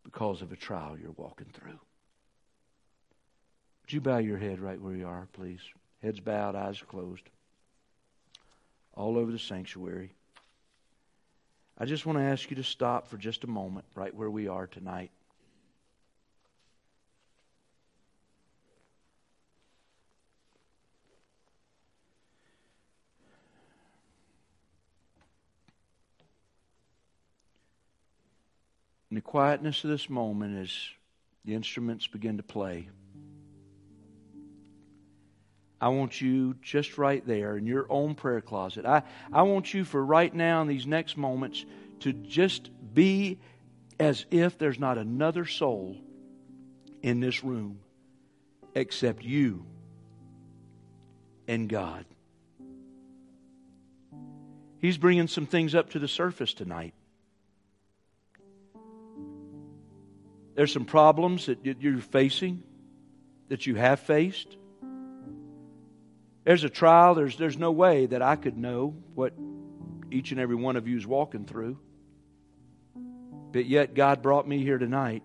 [0.04, 1.80] because of a trial you're walking through.
[3.82, 5.62] Would you bow your head right where you are, please?
[6.02, 7.24] Heads bowed, eyes closed.
[8.96, 10.12] All over the sanctuary.
[11.78, 14.48] I just want to ask you to stop for just a moment right where we
[14.48, 15.12] are tonight.
[29.28, 30.72] Quietness of this moment, as
[31.46, 32.90] the instruments begin to play,
[35.80, 38.86] I want you just right there in your own prayer closet.
[38.86, 41.64] I, I want you for right now in these next moments
[42.00, 43.38] to just be
[44.00, 45.98] as if there's not another soul
[47.04, 47.80] in this room
[48.74, 49.66] except you
[51.48, 52.06] and God.
[54.80, 56.94] He's bringing some things up to the surface tonight.
[60.58, 62.64] There's some problems that you're facing,
[63.48, 64.58] that you have faced.
[66.46, 67.14] There's a trial.
[67.14, 69.34] There's, there's no way that I could know what
[70.10, 71.78] each and every one of you is walking through.
[73.52, 75.22] But yet, God brought me here tonight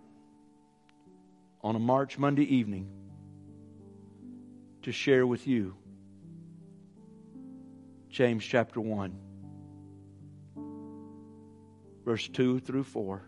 [1.63, 2.91] on a March Monday evening
[4.83, 5.75] to share with you
[8.11, 9.17] James chapter 1,
[12.05, 13.23] verse 2 through 4.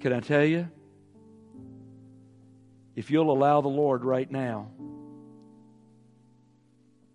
[0.00, 0.68] Can I tell you?
[2.94, 4.70] If you'll allow the Lord right now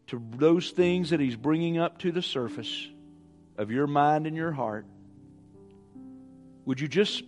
[0.08, 2.88] to those things that He's bringing up to the surface
[3.58, 4.86] of your mind and your heart,
[6.66, 7.24] would you just,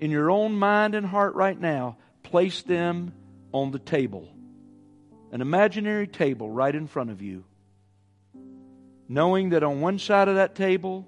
[0.00, 3.12] in your own mind and heart right now, place them
[3.52, 4.28] on the table?
[5.32, 7.44] An imaginary table right in front of you.
[9.08, 11.06] Knowing that on one side of that table,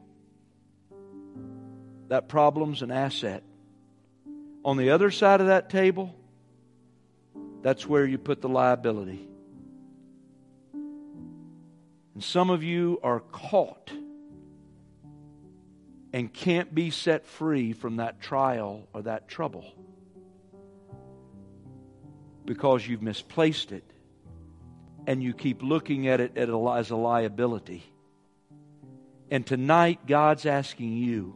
[2.08, 3.42] that problem's an asset.
[4.64, 6.14] On the other side of that table,
[7.62, 9.28] that's where you put the liability.
[12.14, 13.90] And some of you are caught
[16.12, 19.64] and can't be set free from that trial or that trouble
[22.44, 23.84] because you've misplaced it
[25.06, 27.82] and you keep looking at it as a liability.
[29.30, 31.34] And tonight, God's asking you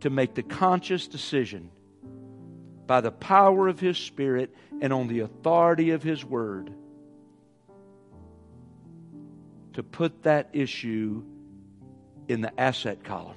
[0.00, 1.70] to make the conscious decision
[2.86, 6.72] by the power of His Spirit and on the authority of His Word
[9.74, 11.22] to put that issue
[12.28, 13.36] in the asset column.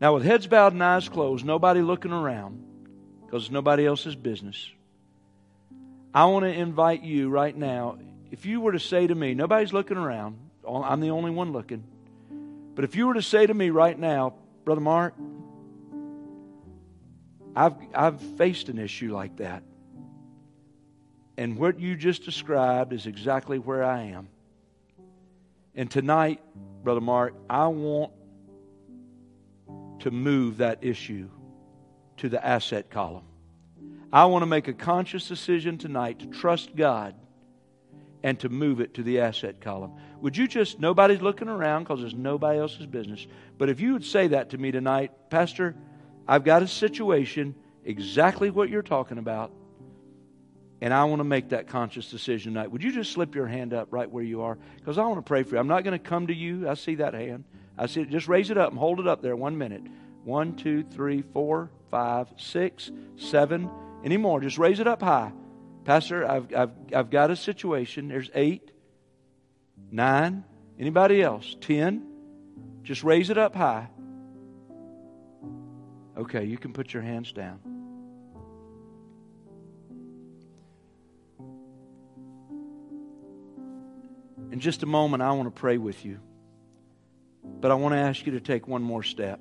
[0.00, 2.62] Now, with heads bowed and eyes closed, nobody looking around,
[3.24, 4.70] because it's nobody else's business,
[6.12, 7.98] I want to invite you right now.
[8.30, 10.38] If you were to say to me, nobody's looking around,
[10.68, 11.84] I'm the only one looking.
[12.74, 14.34] But if you were to say to me right now,
[14.64, 15.14] Brother Mark,
[17.56, 19.62] I've, I've faced an issue like that.
[21.36, 24.28] And what you just described is exactly where I am.
[25.74, 26.40] And tonight,
[26.84, 28.12] Brother Mark, I want
[30.00, 31.28] to move that issue
[32.18, 33.24] to the asset column.
[34.12, 37.16] I want to make a conscious decision tonight to trust God
[38.22, 39.92] and to move it to the asset column.
[40.20, 43.26] Would you just, nobody's looking around because it's nobody else's business,
[43.58, 45.74] but if you would say that to me tonight, Pastor,
[46.26, 49.52] I've got a situation, exactly what you're talking about,
[50.80, 52.70] and I want to make that conscious decision tonight.
[52.70, 54.58] Would you just slip your hand up right where you are?
[54.76, 55.60] Because I want to pray for you.
[55.60, 56.68] I'm not going to come to you.
[56.68, 57.44] I see that hand.
[57.78, 58.10] I see it.
[58.10, 59.82] Just raise it up and hold it up there one minute.
[60.24, 63.70] One, two, three, four, five, six, seven.
[64.04, 64.40] Any more?
[64.40, 65.32] Just raise it up high.
[65.84, 68.08] Pastor, I've, I've, I've got a situation.
[68.08, 68.70] There's eight,
[69.90, 70.44] nine,
[70.78, 71.56] anybody else?
[71.60, 72.06] Ten.
[72.82, 73.88] Just raise it up high.
[76.16, 77.58] Okay, you can put your hands down.
[84.52, 86.20] In just a moment, I want to pray with you.
[87.42, 89.40] But I want to ask you to take one more step.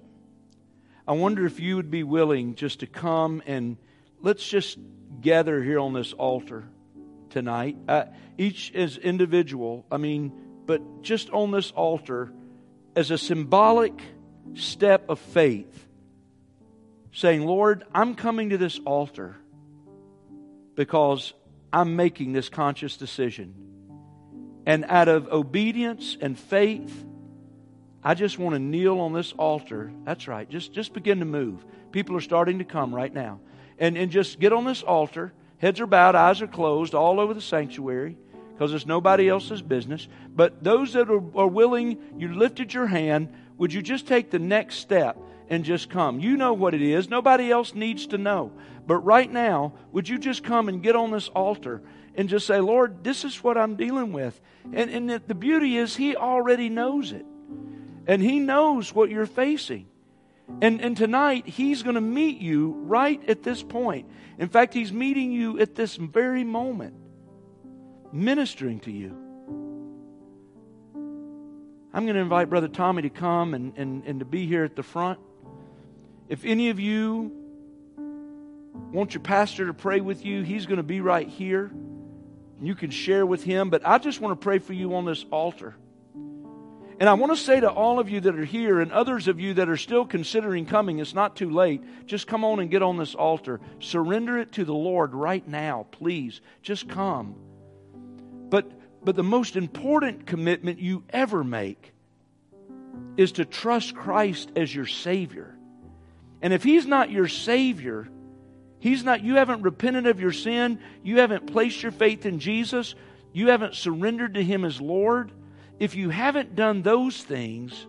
[1.08, 3.78] I wonder if you would be willing just to come and
[4.22, 4.80] let's just
[5.22, 6.64] gather here on this altar
[7.30, 7.78] tonight.
[7.88, 8.06] Uh,
[8.38, 10.32] each as individual, I mean,
[10.66, 12.32] but just on this altar
[12.95, 14.02] as a symbolic
[14.54, 15.82] step of faith,
[17.14, 19.38] saying, Lord, I'm coming to this altar
[20.76, 21.34] because
[21.72, 23.53] I'm making this conscious decision.
[24.65, 27.06] And out of obedience and faith,
[28.03, 29.91] I just want to kneel on this altar.
[30.03, 30.49] That's right.
[30.49, 31.64] Just, just begin to move.
[31.91, 33.40] People are starting to come right now.
[33.77, 35.34] And, and just get on this altar.
[35.57, 38.18] Heads are bowed, eyes are closed all over the sanctuary
[38.53, 40.07] because it's nobody else's business.
[40.35, 43.34] But those that are, are willing, you lifted your hand.
[43.57, 45.18] Would you just take the next step
[45.54, 46.20] and just come?
[46.20, 47.10] You know what it is.
[47.10, 48.52] Nobody else needs to know.
[48.88, 51.84] But right now, would you just come and get on this altar
[52.16, 54.40] and just say, Lord, this is what I'm dealing with?
[54.74, 57.26] And, and the beauty is, He already knows it.
[58.08, 59.86] And He knows what you're facing.
[60.60, 64.10] And, and tonight, He's going to meet you right at this point.
[64.40, 66.96] In fact, He's meeting you at this very moment,
[68.12, 69.16] ministering to you.
[71.94, 74.76] I'm going to invite Brother Tommy to come and, and, and to be here at
[74.76, 75.20] the front.
[76.30, 77.32] If any of you
[78.91, 81.72] want your pastor to pray with you, he's going to be right here.
[82.62, 85.26] You can share with him, but I just want to pray for you on this
[85.32, 85.76] altar.
[87.00, 89.40] And I want to say to all of you that are here and others of
[89.40, 91.84] you that are still considering coming, it's not too late.
[92.06, 93.60] Just come on and get on this altar.
[93.80, 96.40] Surrender it to the Lord right now, please.
[96.62, 97.36] Just come.
[98.50, 98.72] But
[99.04, 101.91] but the most important commitment you ever make
[103.18, 105.53] is to trust Christ as your savior.
[106.44, 108.10] And if he's not your savior,
[108.80, 112.95] he's not you haven't repented of your sin, you haven't placed your faith in Jesus,
[113.32, 115.32] you haven't surrendered to him as Lord,
[115.80, 117.88] if you haven't done those things,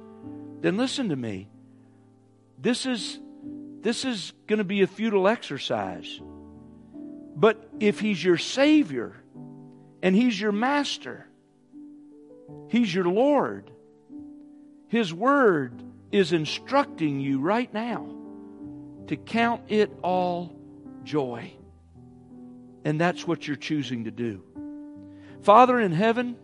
[0.61, 1.49] then listen to me.
[2.57, 3.19] This is
[3.81, 6.21] this is going to be a futile exercise.
[7.37, 9.17] But if he's your savior
[10.01, 11.27] and he's your master,
[12.69, 13.71] he's your Lord.
[14.89, 15.83] His word
[16.13, 18.14] is instructing you right now
[19.09, 20.55] to count it all
[21.05, 21.53] joy.
[22.85, 24.43] And that's what you're choosing to do.
[25.43, 26.37] Father in heaven,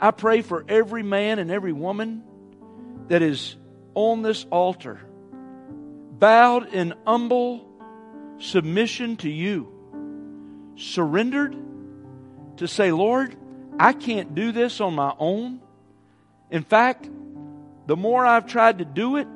[0.00, 2.22] I pray for every man and every woman
[3.08, 3.56] that is
[3.94, 5.00] on this altar,
[6.18, 7.66] bowed in humble
[8.38, 9.72] submission to you,
[10.76, 11.56] surrendered
[12.58, 13.34] to say, Lord,
[13.78, 15.60] I can't do this on my own.
[16.50, 17.08] In fact,
[17.86, 19.28] the more I've tried to do it,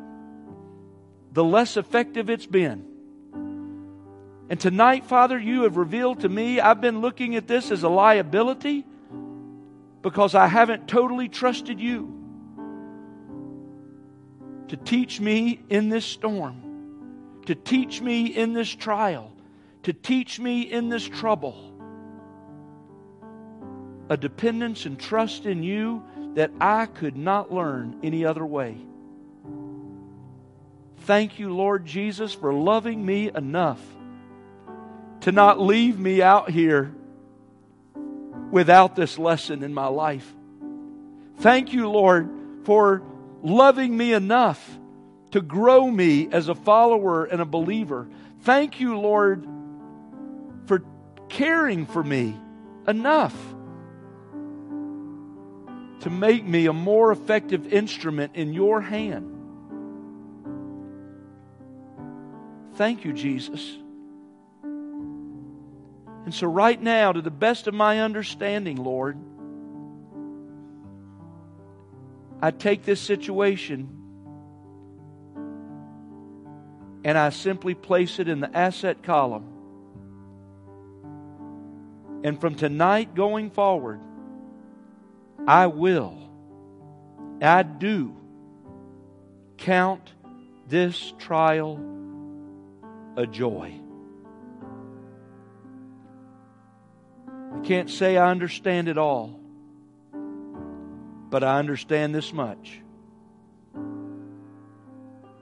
[1.33, 2.87] the less effective it's been.
[4.51, 7.89] And tonight, Father, you have revealed to me, I've been looking at this as a
[7.89, 8.85] liability
[10.03, 12.17] because I haven't totally trusted you
[14.69, 19.31] to teach me in this storm, to teach me in this trial,
[19.85, 21.73] to teach me in this trouble.
[24.09, 26.03] A dependence and trust in you
[26.35, 28.77] that I could not learn any other way.
[31.11, 33.81] Thank you, Lord Jesus, for loving me enough
[35.23, 36.95] to not leave me out here
[38.53, 40.33] without this lesson in my life.
[41.39, 42.31] Thank you, Lord,
[42.63, 43.03] for
[43.43, 44.65] loving me enough
[45.33, 48.09] to grow me as a follower and a believer.
[48.43, 49.49] Thank you, Lord,
[50.67, 50.85] for
[51.29, 52.39] caring for me
[52.87, 53.35] enough
[56.03, 59.39] to make me a more effective instrument in your hand.
[62.81, 63.77] Thank you, Jesus.
[64.63, 69.19] And so, right now, to the best of my understanding, Lord,
[72.41, 73.87] I take this situation
[77.05, 79.45] and I simply place it in the asset column.
[82.25, 84.01] And from tonight going forward,
[85.47, 86.17] I will,
[87.43, 88.17] I do
[89.59, 90.15] count
[90.67, 92.00] this trial
[93.17, 93.75] a joy.
[97.55, 99.39] I can't say I understand it all,
[101.31, 102.81] but I understand this much.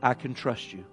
[0.02, 0.84] I can trust you.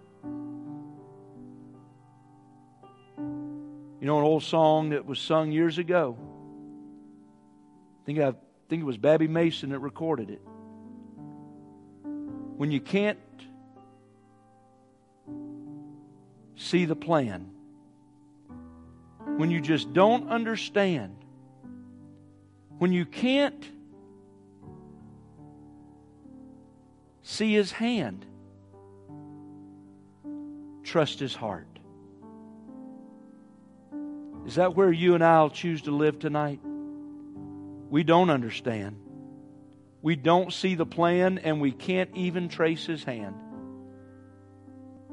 [3.18, 6.18] You know, an old song that was sung years ago.
[8.02, 8.34] I think, I
[8.70, 10.42] think it was Babbie Mason that recorded it.
[12.58, 13.18] When you can't
[16.56, 17.50] see the plan,
[19.38, 21.16] when you just don't understand,
[22.78, 23.70] when you can't
[27.24, 28.26] see his hand,
[30.84, 31.68] trust his heart.
[34.46, 36.60] Is that where you and I will choose to live tonight?
[37.90, 38.98] We don't understand.
[40.02, 43.36] We don't see the plan and we can't even trace his hand.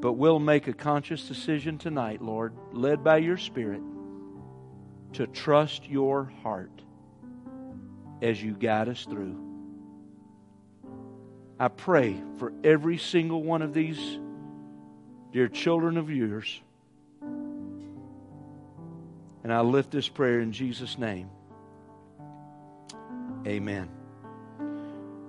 [0.02, 3.80] But we'll make a conscious decision tonight, Lord, led by your Spirit,
[5.12, 6.72] to trust your heart
[8.20, 9.38] as you guide us through.
[11.60, 14.18] I pray for every single one of these
[15.30, 16.60] dear children of yours.
[19.44, 21.30] And I lift this prayer in Jesus' name.
[23.46, 23.88] Amen.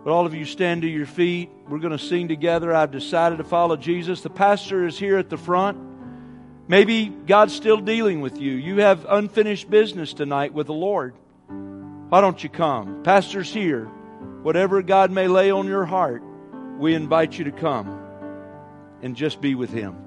[0.03, 1.49] But all of you stand to your feet.
[1.67, 2.73] We're going to sing together.
[2.73, 4.21] I've decided to follow Jesus.
[4.21, 5.77] The pastor is here at the front.
[6.67, 8.51] Maybe God's still dealing with you.
[8.51, 11.15] You have unfinished business tonight with the Lord.
[11.47, 13.03] Why don't you come?
[13.03, 13.85] Pastor's here.
[14.43, 16.21] Whatever God may lay on your heart,
[16.77, 17.99] we invite you to come
[19.01, 20.02] and just be with Him.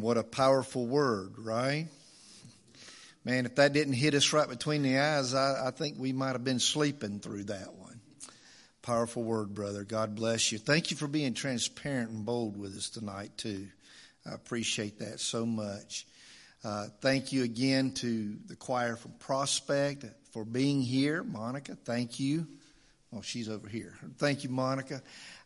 [0.00, 1.88] What a powerful word, right?
[3.24, 6.32] Man, if that didn't hit us right between the eyes, I, I think we might
[6.32, 8.00] have been sleeping through that one.
[8.82, 9.84] Powerful word, brother.
[9.84, 10.58] God bless you.
[10.58, 13.68] Thank you for being transparent and bold with us tonight, too.
[14.26, 16.06] I appreciate that so much.
[16.64, 21.22] Uh, thank you again to the choir from Prospect for being here.
[21.22, 22.46] Monica, thank you.
[23.14, 23.94] Oh, she's over here.
[24.18, 25.02] Thank you, Monica.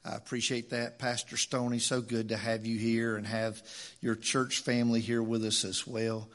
[0.06, 0.98] I appreciate that.
[0.98, 3.62] Pastor Stoney, so good to have you here and have
[4.02, 6.28] your church family here with us as well.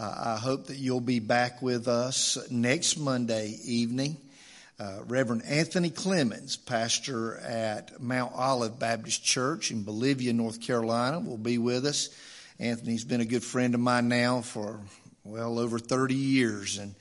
[0.00, 4.16] Uh, I hope that you'll be back with us next Monday evening.
[4.80, 11.38] Uh, Reverend Anthony Clemmons, pastor at Mount Olive Baptist Church in Bolivia, North Carolina, will
[11.38, 12.08] be with us.
[12.58, 14.80] Anthony's been a good friend of mine now for
[15.22, 16.96] well over 30 years and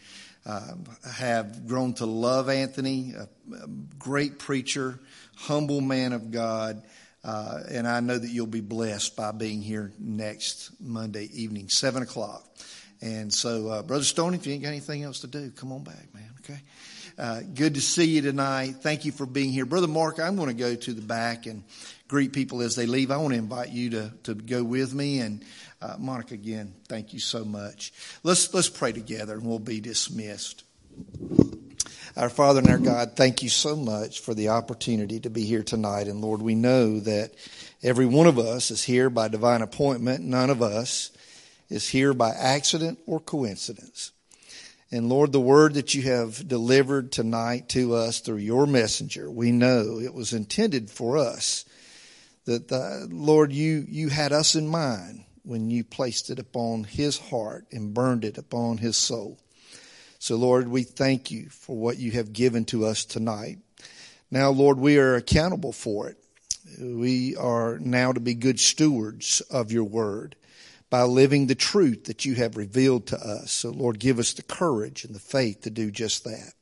[0.45, 0.73] uh,
[1.13, 3.67] have grown to love Anthony, a, a
[3.97, 4.99] great preacher,
[5.35, 6.83] humble man of God.
[7.23, 12.01] Uh, and I know that you'll be blessed by being here next Monday evening, 7
[12.01, 12.47] o'clock.
[13.01, 15.83] And so, uh, Brother Stone, if you ain't got anything else to do, come on
[15.83, 16.29] back, man.
[16.39, 16.59] Okay.
[17.17, 18.75] Uh, good to see you tonight.
[18.81, 19.65] Thank you for being here.
[19.65, 21.63] Brother Mark, I'm going to go to the back and
[22.07, 23.11] greet people as they leave.
[23.11, 25.19] I want to invite you to, to go with me.
[25.19, 25.43] And
[25.81, 27.93] uh, Monica, again, thank you so much.
[28.23, 30.63] Let's, let's pray together and we'll be dismissed.
[32.17, 35.63] Our Father and our God, thank you so much for the opportunity to be here
[35.63, 36.07] tonight.
[36.07, 37.31] And Lord, we know that
[37.81, 40.21] every one of us is here by divine appointment.
[40.21, 41.11] None of us
[41.69, 44.11] is here by accident or coincidence.
[44.91, 49.53] And Lord, the word that you have delivered tonight to us through your messenger, we
[49.53, 51.63] know it was intended for us.
[52.43, 57.17] That the, Lord, you, you had us in mind when you placed it upon his
[57.17, 59.39] heart and burned it upon his soul.
[60.21, 63.57] So Lord, we thank you for what you have given to us tonight.
[64.29, 66.17] Now, Lord, we are accountable for it.
[66.79, 70.35] We are now to be good stewards of your word
[70.91, 73.51] by living the truth that you have revealed to us.
[73.51, 76.53] So, Lord, give us the courage and the faith to do just that.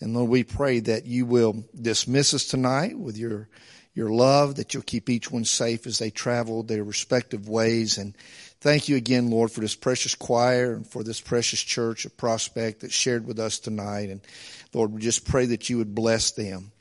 [0.00, 3.48] And Lord, we pray that you will dismiss us tonight with your
[3.94, 7.98] your love, that you'll keep each one safe as they travel their respective ways.
[7.98, 8.16] And
[8.60, 12.80] thank you again, Lord, for this precious choir and for this precious church of Prospect
[12.80, 14.10] that shared with us tonight.
[14.10, 14.20] And
[14.72, 16.72] Lord, we just pray that you would bless them.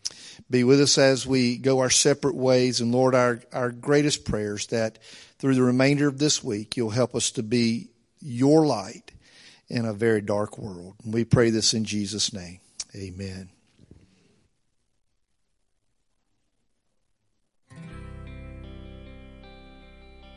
[0.50, 2.82] Be with us as we go our separate ways.
[2.82, 5.00] And Lord, our, our greatest prayers that
[5.38, 7.90] through the remainder of this week, you'll help us to be
[8.20, 9.12] your light
[9.68, 10.96] in a very dark world.
[11.04, 12.60] And we pray this in Jesus' name.
[12.96, 13.50] Amen.